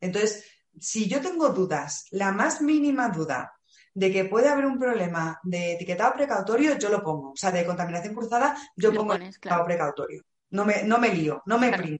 [0.00, 0.46] Entonces,
[0.78, 3.52] si yo tengo dudas, la más mínima duda
[3.94, 7.32] de que puede haber un problema de etiquetado precautorio, yo lo pongo.
[7.32, 10.22] O sea, de contaminación cruzada, yo pongo el etiquetado precautorio.
[10.50, 11.96] No me, no me lío, no me claro.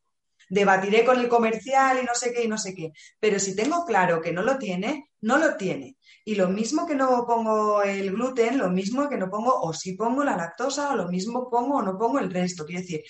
[0.49, 2.93] Debatiré con el comercial y no sé qué y no sé qué.
[3.21, 5.97] Pero si tengo claro que no lo tiene, no lo tiene.
[6.25, 9.93] Y lo mismo que no pongo el gluten, lo mismo que no pongo, o si
[9.93, 12.67] pongo la lactosa, o lo mismo pongo o no pongo el resto.
[12.67, 13.03] Quiero decir,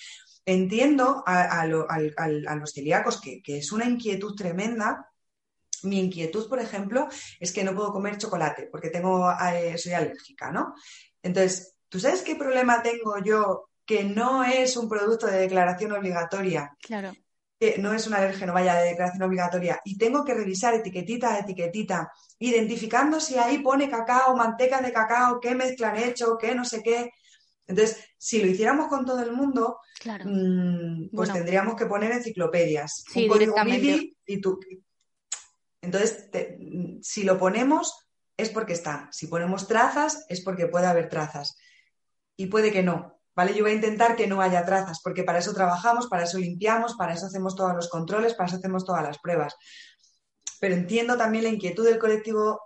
[0.45, 5.10] entiendo a, los celíacos que, que es una inquietud tremenda
[5.83, 7.07] mi inquietud, por ejemplo,
[7.39, 10.73] es que no puedo comer chocolate porque tengo, eh, soy alérgica, ¿no?
[11.21, 16.71] Entonces, ¿tú sabes qué problema tengo yo que no es un producto de declaración obligatoria?
[16.81, 17.11] Claro.
[17.59, 19.79] Que no es un alérgeno, vaya, de declaración obligatoria.
[19.85, 25.39] Y tengo que revisar etiquetita a etiquetita, identificando si ahí pone cacao, manteca de cacao,
[25.39, 27.11] qué mezcla han hecho, qué no sé qué.
[27.67, 33.03] Entonces, si lo hiciéramos con todo el mundo, mm, pues tendríamos que poner enciclopedias.
[33.11, 34.15] Sí, directamente.
[34.25, 34.59] y tú.
[35.81, 36.29] Entonces,
[37.01, 38.07] si lo ponemos,
[38.37, 39.09] es porque está.
[39.11, 41.57] Si ponemos trazas, es porque puede haber trazas.
[42.35, 43.19] Y puede que no.
[43.35, 43.53] ¿Vale?
[43.53, 46.95] Yo voy a intentar que no haya trazas, porque para eso trabajamos, para eso limpiamos,
[46.95, 49.55] para eso hacemos todos los controles, para eso hacemos todas las pruebas.
[50.59, 52.61] Pero entiendo también la inquietud del colectivo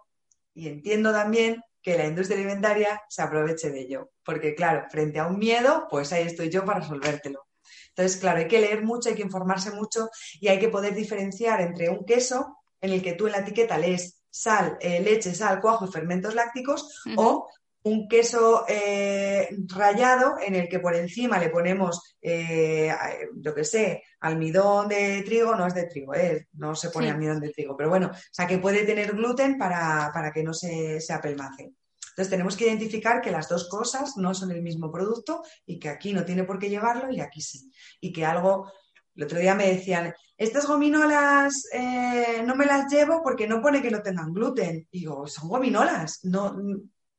[0.54, 4.12] y entiendo también que la industria alimentaria se aproveche de ello.
[4.24, 7.46] Porque, claro, frente a un miedo, pues ahí estoy yo para resolvértelo.
[7.90, 10.10] Entonces, claro, hay que leer mucho, hay que informarse mucho
[10.42, 13.78] y hay que poder diferenciar entre un queso en el que tú en la etiqueta
[13.78, 17.48] lees sal, eh, leche, sal, cuajo y fermentos lácticos, o
[17.84, 22.92] un queso eh, rallado en el que por encima le ponemos, eh,
[23.36, 26.14] yo qué sé, almidón de trigo, no es de trigo,
[26.54, 30.32] no se pone almidón de trigo, pero bueno, o sea que puede tener gluten para,
[30.34, 31.74] que no se, se apelmace.
[32.10, 35.90] Entonces tenemos que identificar que las dos cosas no son el mismo producto y que
[35.90, 37.70] aquí no tiene por qué llevarlo y aquí sí.
[38.00, 38.72] Y que algo,
[39.16, 43.82] el otro día me decían, estas gominolas eh, no me las llevo porque no pone
[43.82, 44.88] que no tengan gluten.
[44.92, 46.58] digo, son gominolas, no,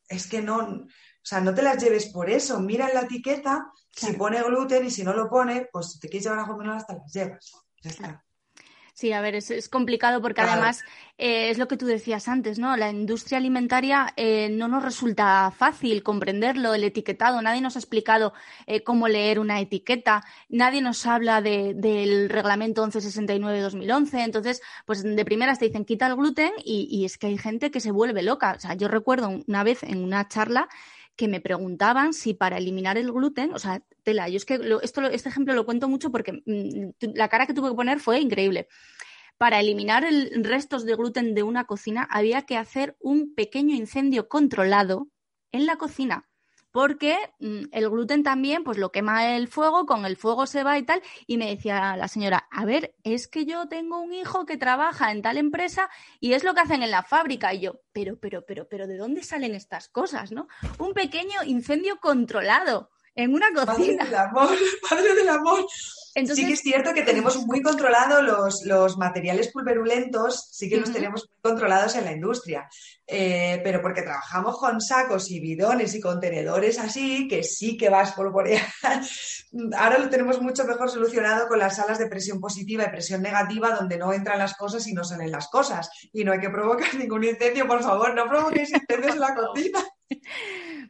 [0.09, 0.87] es que no, o
[1.23, 2.61] sea, no te las lleves por eso.
[2.61, 6.09] Mira en la etiqueta si pone gluten y si no lo pone, pues si te
[6.09, 7.53] quieres llevar las gominolas te las llevas.
[7.83, 8.26] Ya está.
[8.97, 10.83] Sí, a ver, es, complicado porque además
[11.19, 12.79] eh, es lo que tú decías antes, ¿no?
[12.79, 17.43] La industria alimentaria eh, no nos resulta fácil comprenderlo, el etiquetado.
[17.43, 18.33] Nadie nos ha explicado
[18.67, 24.25] eh, cómo leer una etiqueta, nadie nos habla del reglamento 1169-2011.
[24.25, 27.71] Entonces, pues de primeras te dicen quita el gluten y, y es que hay gente
[27.71, 28.55] que se vuelve loca.
[28.57, 30.71] O sea, yo recuerdo una vez en una charla
[31.17, 35.03] que me preguntaban si para eliminar el gluten, o sea, tela, yo es que esto,
[35.03, 38.69] este ejemplo lo cuento mucho porque mm, la cara que tuve que poner fue increíble.
[39.39, 44.29] Para eliminar el restos de gluten de una cocina había que hacer un pequeño incendio
[44.29, 45.09] controlado
[45.53, 46.29] en la cocina
[46.77, 50.77] porque mm, el gluten también pues lo quema el fuego, con el fuego se va
[50.77, 51.01] y tal.
[51.27, 55.11] Y me decía la señora, a ver, es que yo tengo un hijo que trabaja
[55.11, 55.89] en tal empresa
[56.21, 57.55] y es lo que hacen en la fábrica.
[57.55, 60.49] Y yo, pero, pero, pero, pero, ¿de dónde salen estas cosas, no?
[60.79, 64.05] Un pequeño incendio controlado en una cocina.
[64.05, 64.49] Padre del amor,
[64.89, 65.67] padre del amor.
[66.25, 70.91] Sí que es cierto que tenemos muy controlados los, los materiales pulverulentos, sí que los
[70.91, 72.67] tenemos muy controlados en la industria,
[73.07, 78.13] eh, pero porque trabajamos con sacos y bidones y contenedores así, que sí que vas
[78.13, 78.67] polvorear.
[79.77, 83.73] Ahora lo tenemos mucho mejor solucionado con las salas de presión positiva y presión negativa,
[83.73, 85.91] donde no entran las cosas y no salen las cosas.
[86.15, 89.85] Y no hay que provocar ningún incendio, por favor, no provoquéis incendios en la cocina.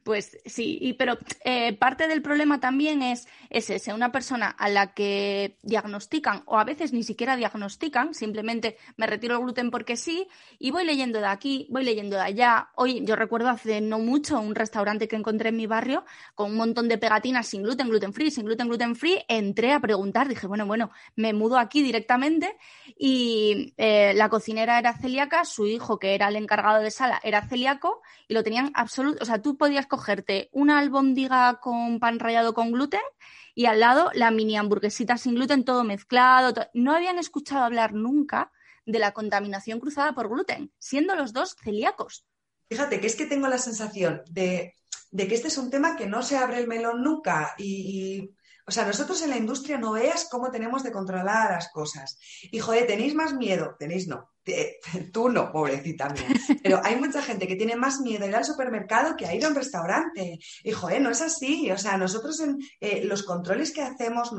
[0.05, 4.69] Pues sí, y, pero eh, parte del problema también es, es ese, una persona a
[4.69, 9.97] la que diagnostican o a veces ni siquiera diagnostican, simplemente me retiro el gluten porque
[9.97, 10.29] sí
[10.61, 12.71] y voy leyendo de aquí, voy leyendo de allá.
[12.77, 16.05] Hoy yo recuerdo hace no mucho un restaurante que encontré en mi barrio
[16.35, 19.25] con un montón de pegatinas sin gluten, gluten free, sin gluten, gluten free.
[19.29, 22.57] Entré a preguntar, dije, bueno, bueno, me mudo aquí directamente
[22.97, 27.43] y eh, la cocinera era celíaca, su hijo que era el encargado de sala era
[27.49, 28.71] celíaco y lo tenían
[29.21, 33.01] o sea, tú podías cogerte una albóndiga con pan rallado con gluten
[33.55, 36.53] y al lado la mini hamburguesita sin gluten, todo mezclado.
[36.75, 38.53] No habían escuchado hablar nunca
[38.85, 42.27] de la contaminación cruzada por gluten, siendo los dos celíacos.
[42.69, 44.75] Fíjate que es que tengo la sensación de,
[45.17, 48.31] que este es un tema que no se abre el melón nunca y,
[48.69, 52.19] o sea, nosotros en la industria no veas cómo tenemos de controlar las cosas.
[52.51, 54.31] Y joder, tenéis más miedo, tenéis no,
[55.13, 56.29] tú no, pobrecita mía.
[56.63, 59.45] Pero hay mucha gente que tiene más miedo a ir al supermercado que a ir
[59.45, 60.41] a un restaurante.
[60.65, 61.71] Y joder, no es así.
[61.71, 64.33] O sea, nosotros en eh, los controles que hacemos,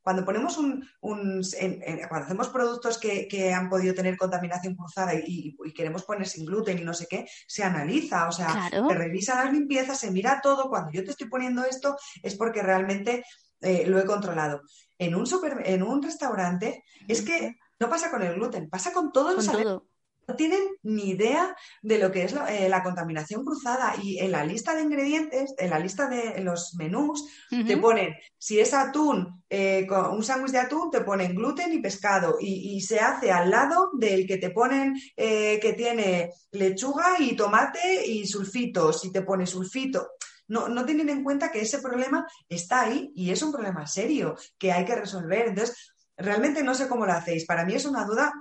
[0.00, 6.28] cuando ponemos un, cuando hacemos productos que, han podido tener contaminación cruzada y, queremos poner
[6.28, 10.12] sin gluten y no sé qué, se analiza, o sea, se revisa las limpiezas, se
[10.12, 10.68] mira todo.
[10.68, 13.24] Cuando yo te estoy poniendo esto es porque realmente
[13.62, 14.62] eh, lo he controlado.
[14.98, 15.26] En un
[15.64, 19.92] en un restaurante es que no pasa con el gluten, pasa con todos los alimentos
[20.28, 24.44] no tienen ni idea de lo que es eh, la contaminación cruzada y en la
[24.44, 29.86] lista de ingredientes, en la lista de los menús, te ponen, si es atún, eh,
[29.86, 33.90] con un sándwich de atún, te ponen gluten y pescado y, se hace al lado
[33.94, 39.46] del que te ponen eh, que tiene lechuga y tomate y sulfitos y te pone
[39.46, 40.08] sulfito.
[40.48, 44.36] No, no tienen en cuenta que ese problema está ahí y es un problema serio
[44.58, 45.48] que hay que resolver.
[45.48, 47.46] Entonces, realmente no sé cómo lo hacéis.
[47.46, 48.32] Para mí es una duda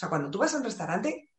[0.00, 1.30] sea, cuando tú vas a un restaurante,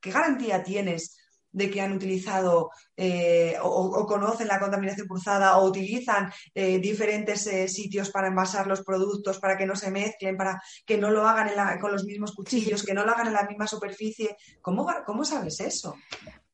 [0.00, 1.18] ¿qué garantía tienes
[1.50, 7.66] de que han utilizado eh, o, conocen la contaminación cruzada o utilizan eh, diferentes eh,
[7.66, 11.80] sitios para envasar los productos, para que no se mezclen, para que no lo hagan
[11.80, 14.36] con los mismos cuchillos, que no lo hagan en la misma superficie.
[14.60, 15.94] ¿Cómo, cómo sabes eso?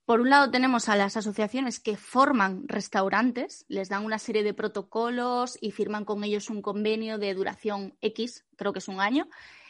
[0.05, 4.53] Por un lado tenemos a las asociaciones que forman restaurantes, les dan una serie de
[4.53, 9.29] protocolos y firman con ellos un convenio de duración X, creo que es un año,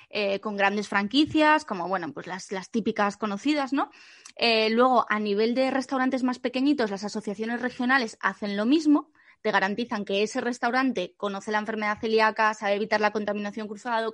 [0.09, 3.91] eh, con grandes franquicias, como bueno, pues las, típicas conocidas, ¿no?
[4.37, 9.11] Eh, luego, a nivel de restaurantes más pequeñitos, las asociaciones regionales hacen lo mismo,
[9.43, 14.07] te garantizan que ese restaurante conoce la enfermedad celíaca, sabe evitar la contaminación cruzada,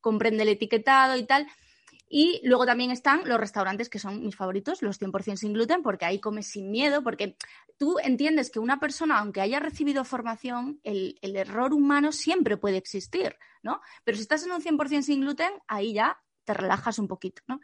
[0.00, 1.46] comprende el etiquetado y tal.
[2.14, 6.04] Y luego también están los restaurantes que son mis favoritos, los 100% sin gluten, porque
[6.04, 7.38] ahí comes sin miedo, porque
[7.78, 13.38] tú entiendes que una persona, aunque haya recibido formación, el, error humano siempre puede existir,
[13.62, 13.80] ¿no?
[14.04, 17.60] Pero si estás en un 100% sin gluten, ahí ya te relajas un poquito, ¿no?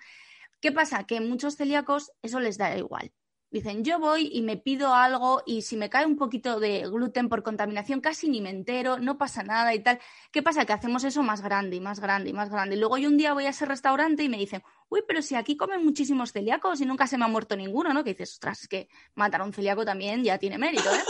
[0.62, 1.04] ¿Qué pasa?
[1.04, 3.12] Que muchos celíacos eso les da igual.
[3.50, 7.30] Dicen, yo voy y me pido algo y si me cae un poquito de gluten
[7.30, 9.98] por contaminación, casi ni me entero, no pasa nada y tal.
[10.30, 10.66] ¿Qué pasa?
[10.66, 12.76] Que hacemos eso más grande y más grande y más grande.
[12.76, 15.34] Y luego yo un día voy a ese restaurante y me dicen, uy, pero si
[15.34, 18.04] aquí comen muchísimos celíacos y nunca se me ha muerto ninguno, ¿no?
[18.04, 21.02] Que dices, ostras, es que matar a un celíaco también ya tiene mérito, ¿eh?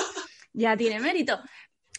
[0.53, 1.41] ya tiene mérito.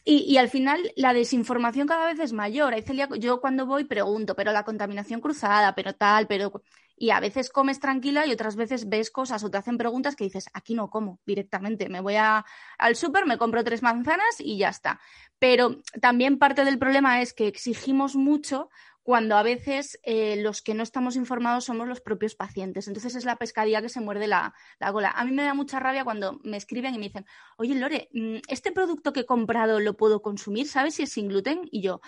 [0.05, 2.73] Y, al final la desinformación cada vez es mayor.
[2.73, 6.63] Hay celíacos, yo cuando voy pregunto, pero la contaminación cruzada, pero tal, pero
[6.99, 10.25] y a veces comes tranquila y otras veces ves cosas o te hacen preguntas que
[10.25, 12.45] dices, aquí no como directamente, me voy a,
[12.77, 14.99] al súper, me compro tres manzanas y ya está.
[15.39, 18.69] Pero también parte del problema es que exigimos mucho
[19.09, 22.87] cuando a veces eh, los que no estamos informados somos los propios pacientes.
[22.87, 25.09] Entonces es la pescadilla que se muerde la, la, gola.
[25.09, 27.25] A mí me da mucha rabia cuando me escriben y me dicen,
[27.57, 30.67] oye Lore, mm, ¿este producto que he comprado lo puedo consumir?
[30.67, 31.61] ¿Sabes si es sin gluten?
[31.71, 32.01] Y yo,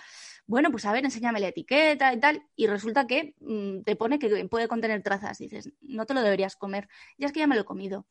[0.46, 4.20] bueno, pues a ver, enséñame la etiqueta y tal, y resulta que mm, te pone
[4.20, 5.38] que puede contener trazas.
[5.38, 6.88] dices, no te lo deberías comer.
[7.18, 8.06] Ya es que ya me lo he comido.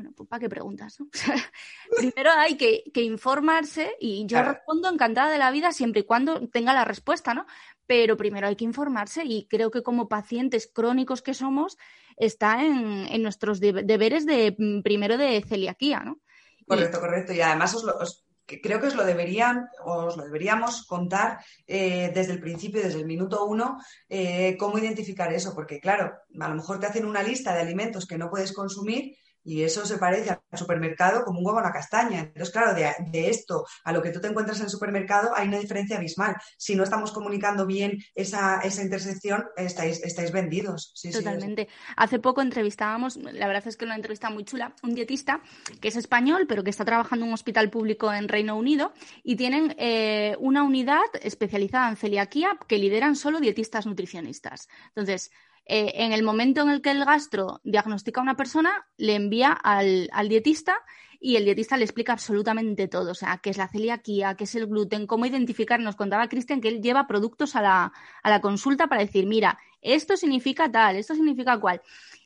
[0.00, 0.96] Bueno, pues ¿para qué preguntas?
[1.98, 6.72] Primero hay que, informarse y yo respondo encantada de la vida siempre y cuando tenga
[6.72, 7.44] la respuesta, ¿no?
[7.86, 11.76] Pero primero hay que informarse y creo que como pacientes crónicos que somos
[12.16, 16.18] está en, nuestros deberes de mm, primero de celiaquía, ¿no?
[16.66, 17.34] Correcto, correcto.
[17.34, 17.98] Y además os, lo,
[18.62, 23.06] creo que os lo deberían, os lo deberíamos contar eh, desde el principio, desde el
[23.06, 23.78] minuto uno,
[24.08, 28.06] eh, cómo identificar eso, porque claro, a lo mejor te hacen una lista de alimentos
[28.06, 29.14] que no puedes consumir
[29.44, 32.20] y eso se parece al supermercado como un huevo a la castaña.
[32.20, 35.58] Entonces, claro, de, esto a lo que tú te encuentras en el supermercado hay una
[35.58, 36.36] diferencia abismal.
[36.56, 40.94] Si no estamos comunicando bien esa, esa intersección, estáis, estáis vendidos.
[41.12, 41.68] Totalmente.
[41.96, 45.42] Hace poco entrevistábamos, la verdad es que una entrevista muy chula, un dietista
[45.80, 49.36] que es español, pero que está trabajando en un hospital público en Reino Unido y
[49.36, 54.68] tienen eh, una unidad especializada en celiaquía que lideran solo dietistas nutricionistas.
[54.88, 55.30] Entonces,
[55.72, 59.52] eh, en el momento en el que el gastro diagnostica a una persona, le envía
[59.52, 60.74] al, dietista
[61.20, 64.54] y el dietista le explica absolutamente todo, o sea, qué es la celiaquía, qué es
[64.56, 65.78] el gluten, cómo identificar.
[65.78, 67.92] Nos contaba Cristian que él lleva productos a la,
[68.24, 71.80] a la consulta para decir, mira, esto significa tal, esto significa cual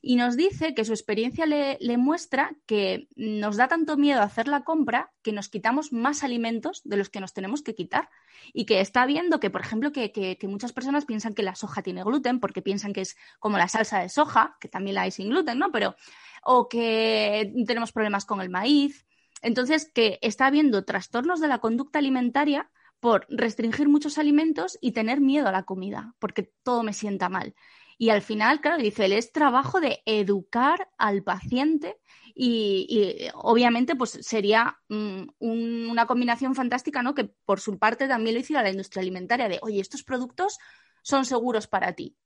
[0.06, 4.62] y nos dice que su experiencia le, muestra que nos da tanto miedo hacer la
[4.62, 8.10] compra que nos quitamos más alimentos de los que nos tenemos que quitar
[8.52, 12.04] y que está viendo que, por ejemplo, que, muchas personas piensan que la soja tiene
[12.04, 15.30] gluten porque piensan que es como la salsa de soja, que también la hay sin
[15.30, 15.72] gluten, ¿no?
[15.72, 15.96] Pero,
[16.42, 19.06] o que tenemos problemas con el maíz.
[19.40, 25.20] Entonces, que está viendo trastornos de la conducta alimentaria por restringir muchos alimentos y tener
[25.20, 27.54] miedo a la comida, porque todo me sienta mal.
[27.98, 31.96] Y al final, claro, dice, él es trabajo de educar al paciente
[32.34, 37.14] y, obviamente pues sería mm, una combinación fantástica, ¿no?
[37.14, 40.58] Que por su parte también lo hiciera la industria alimentaria de, oye, estos productos
[41.02, 42.16] son seguros para ti.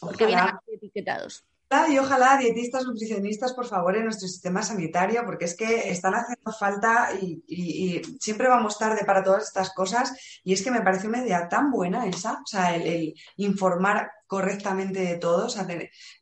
[0.00, 1.44] Porque vienen etiquetados
[1.88, 6.52] y ojalá dietistas, nutricionistas, por favor, en nuestro sistema sanitario, porque es que están haciendo
[6.52, 10.12] falta y, siempre vamos tarde para todas estas cosas.
[10.44, 15.00] Y es que me parece una idea tan buena esa, o sea, el, informar correctamente
[15.00, 15.56] de todos.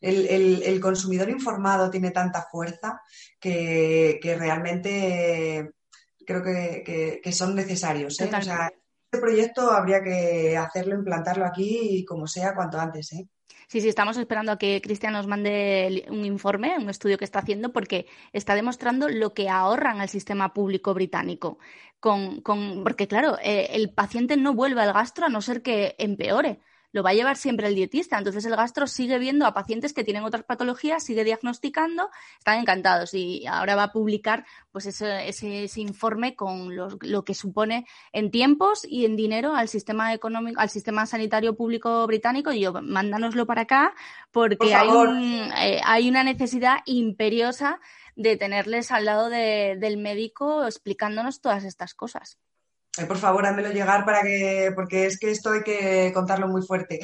[0.01, 3.01] el, consumidor informado tiene tanta fuerza
[3.41, 5.73] que, realmente
[6.27, 8.21] creo que, son necesarios.
[8.21, 8.31] ¿eh?
[8.35, 8.71] O sea,
[9.13, 13.13] este proyecto habría que hacerlo, implantarlo aquí como sea cuanto antes.
[13.13, 13.29] ¿eh?
[13.73, 17.39] Sí, sí, estamos esperando a que Cristian nos mande un informe, un estudio que está
[17.39, 18.05] haciendo, porque
[18.35, 21.59] está demostrando lo que ahorran al sistema público británico.
[21.99, 25.95] Con, con, porque, claro, eh, el paciente no vuelve al gastro a no ser que
[25.99, 26.61] empeore.
[26.93, 28.19] Lo va a llevar siempre el dietista.
[28.19, 33.15] Entonces el gastro sigue viendo a pacientes que tienen otras patologías, sigue diagnosticando, están encantados
[33.15, 38.87] y ahora va a publicar pues ese, ese, informe con lo que supone en tiempos
[38.89, 42.53] y en dinero al sistema económico, al sistema sanitario público británico.
[42.53, 43.95] Y yo, mándanoslo para acá
[44.31, 44.89] porque hay,
[45.59, 47.81] eh, hay una necesidad imperiosa
[48.15, 52.39] de tenerles al lado del médico explicándonos todas estas cosas.
[53.09, 57.01] Por favor, házmelo llegar para que, porque es que esto hay que contarlo muy fuerte.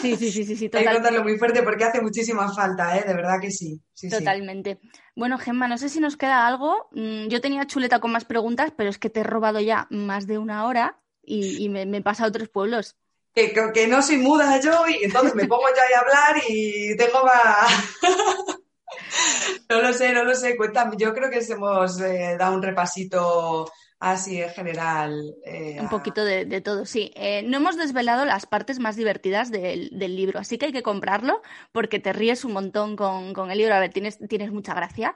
[0.00, 3.04] Sí, sí, sí, sí, sí Hay que contarlo muy fuerte porque hace muchísima falta, ¿eh?
[3.04, 3.80] De verdad que sí.
[4.08, 4.78] Totalmente.
[5.16, 6.88] Bueno, Gemma, no sé si nos queda algo.
[6.92, 10.28] Mm, yo tenía chuleta con más preguntas, pero es que te he robado ya más
[10.28, 12.96] de una hora y, me, me he pasado tres pueblos.
[13.34, 17.24] Que, que, no soy muda yo y entonces me pongo ya a hablar y tengo
[17.24, 17.68] más...
[19.68, 20.56] no lo sé, no lo sé.
[20.56, 23.68] Cuéntame, yo creo que hemos eh, dado un repasito
[24.12, 25.34] así en general.
[25.44, 27.12] Eh, un poquito de, todo, sí.
[27.14, 30.82] Eh, no hemos desvelado las partes más divertidas del, del, libro, así que hay que
[30.82, 31.42] comprarlo
[31.72, 33.74] porque te ríes un montón con, con el libro.
[33.74, 35.14] A ver, tienes, tienes mucha gracia,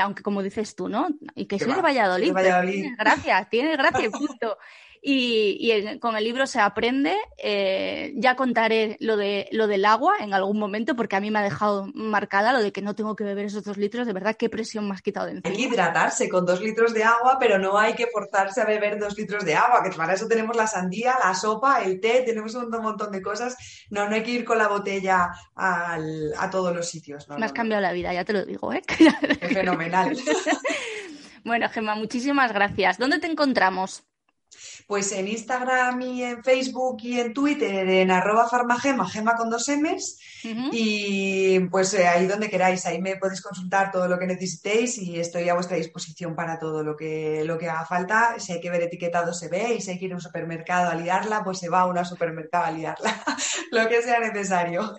[0.00, 1.08] aunque como dices tú, ¿no?
[1.34, 2.32] Y que soy de Valladolid.
[2.32, 2.72] Valladolid.
[2.72, 4.58] Tienes gracia, tienes gracia, punto
[5.06, 7.14] y, con el libro se aprende.
[7.36, 11.40] Eh, ya contaré lo, de, lo del agua en algún momento porque a mí me
[11.40, 14.06] ha dejado marcada lo de que no tengo que beber esos dos litros.
[14.06, 15.50] De verdad, qué presión me has quitado de encima.
[15.50, 18.98] Hay que hidratarse con dos litros de agua, pero no hay que forzarse a beber
[18.98, 22.54] dos litros de agua, que para eso tenemos la sandía, la sopa, el té, tenemos
[22.54, 23.86] un montón de cosas.
[23.90, 27.28] No, no hay que ir con la botella a todos los sitios.
[27.28, 28.80] me has cambiado la vida, ya te lo digo, ¿eh?
[29.40, 30.16] Qué fenomenal.
[31.44, 32.96] bueno, Gemma, muchísimas gracias.
[32.96, 34.02] ¿Dónde te encontramos?
[34.86, 39.68] Pues en Instagram y en Facebook y en Twitter en arroba farmagema, gema con dos
[39.68, 40.18] M's.
[40.72, 45.18] Y pues eh, ahí donde queráis, ahí me podéis consultar todo lo que necesitéis y
[45.18, 48.38] estoy a vuestra disposición para todo lo que, lo que haga falta.
[48.38, 50.90] Si hay que ver etiquetado se ve y si hay que ir a un supermercado
[50.90, 53.24] a liarla, pues se va a un supermercado a liarla,
[53.70, 54.98] lo que sea necesario.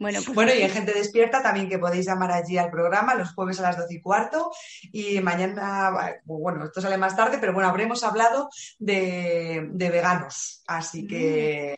[0.00, 3.34] Bueno, pues bueno, y en Gente Despierta también que podéis llamar allí al programa los
[3.34, 4.50] jueves a las doce y cuarto.
[4.92, 8.48] Y mañana, bueno, esto sale más tarde, pero bueno, habremos hablado
[8.78, 10.64] de, veganos.
[10.66, 11.76] Así que.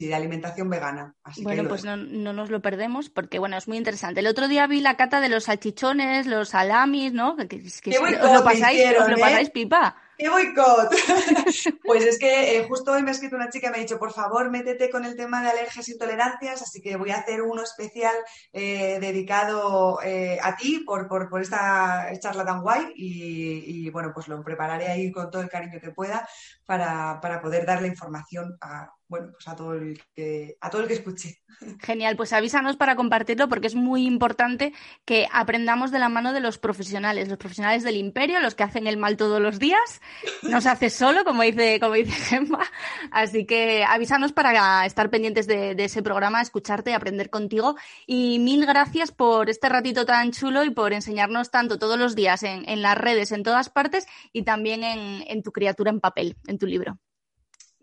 [0.00, 1.14] Y de alimentación vegana.
[1.42, 4.20] bueno, pues no, nos lo perdemos porque, bueno, es muy interesante.
[4.20, 7.36] El otro día vi la cata de los salchichones, los salamis, ¿no?
[7.36, 9.20] Que, lo pasáis, lo ¿eh?
[9.20, 9.96] pasáis pipa.
[10.18, 10.90] ¡Qué boicot!
[11.84, 14.00] pues es que eh, justo hoy me ha escrito una chica y me ha dicho,
[14.00, 17.40] por favor, métete con el tema de alergias e intolerancias, así que voy a hacer
[17.40, 18.16] uno especial
[18.52, 24.42] eh, dedicado eh, a ti por, por, esta charla tan guay y, bueno, pues lo
[24.42, 26.28] prepararé ahí con todo el cariño que pueda
[26.68, 30.88] para, para poder darle información a, bueno, pues a todo el que, a todo el
[30.88, 31.40] que escuche.
[31.80, 34.74] Genial, pues avísanos para compartirlo porque es muy importante
[35.06, 38.86] que aprendamos de la mano de los profesionales, los profesionales del imperio, los que hacen
[38.86, 40.02] el mal todos los días.
[40.42, 42.64] No se hace solo, como dice, como dice Gemma.
[43.10, 47.76] Así que avísanos para estar pendientes de, ese programa, escucharte y aprender contigo.
[48.06, 52.42] Y mil gracias por este ratito tan chulo y por enseñarnos tanto todos los días
[52.42, 56.36] en, en las redes, en todas partes y también en, en tu criatura en papel,
[56.58, 56.98] tu libro.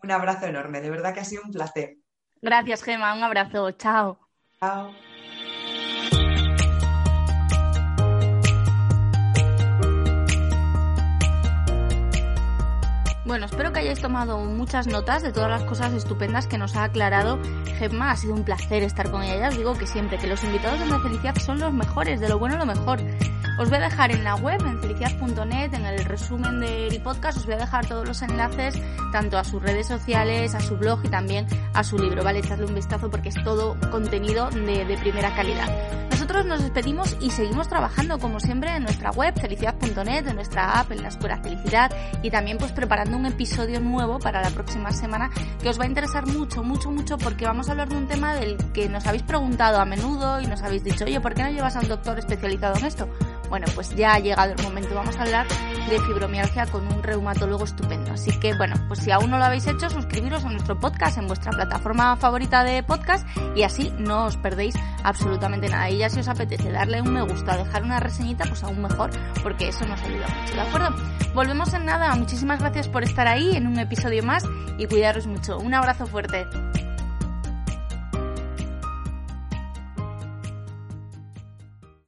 [0.04, 1.98] Un abrazo enorme, de verdad que ha sido un placer.
[2.42, 4.20] Gracias, Gema, un abrazo, chao.
[4.60, 4.92] Chao.
[13.26, 16.84] Bueno, espero que hayáis tomado muchas notas de todas las cosas estupendas que nos ha
[16.84, 17.40] aclarado
[17.80, 18.12] Gemma.
[18.12, 19.50] Ha sido un placer estar con ella.
[19.50, 22.38] os digo que siempre que los invitados de la felicidad son los mejores, de lo
[22.38, 23.00] bueno lo mejor.
[23.58, 27.46] Os voy a dejar en la web, en felicidad.net, en el resumen del podcast, os
[27.46, 28.76] voy a dejar todos los enlaces,
[29.14, 32.40] tanto a sus redes sociales, a su blog y también a su libro, ¿vale?
[32.40, 35.70] Echadle un vistazo porque es todo contenido de, primera calidad.
[36.26, 41.02] Nos despedimos y seguimos trabajando, como siempre, en nuestra web, felicidad.net, en nuestra app, en
[41.04, 41.92] la Escuela Felicidad
[42.24, 45.30] y también pues preparando un episodio nuevo para la próxima semana
[45.62, 48.34] que os va a interesar mucho, mucho, mucho porque vamos a hablar de un tema
[48.34, 51.52] del que nos habéis preguntado a menudo y nos habéis dicho, oye, ¿por qué no
[51.52, 53.08] llevas a un doctor especializado en esto?
[53.50, 54.96] Bueno, pues ya ha llegado el momento.
[54.96, 55.48] Vamos a hablar
[55.90, 58.12] de fibromialgia con un reumatólogo estupendo.
[58.12, 61.28] Así que, bueno, pues si aún no lo habéis hecho, suscribiros a nuestro podcast en
[61.28, 63.26] vuestra plataforma favorita de podcast
[63.56, 65.90] y así no os perdéis absolutamente nada.
[65.90, 69.10] Y ya si os apetece darle un me gusta, dejar una reseñita, pues aún mejor,
[69.44, 70.96] porque eso nos ayuda mucho, ¿de acuerdo?
[71.34, 72.16] Volvemos en nada.
[72.16, 74.46] Muchísimas gracias por estar ahí en un episodio más
[74.78, 75.58] y cuidaros mucho.
[75.58, 76.48] Un abrazo fuerte.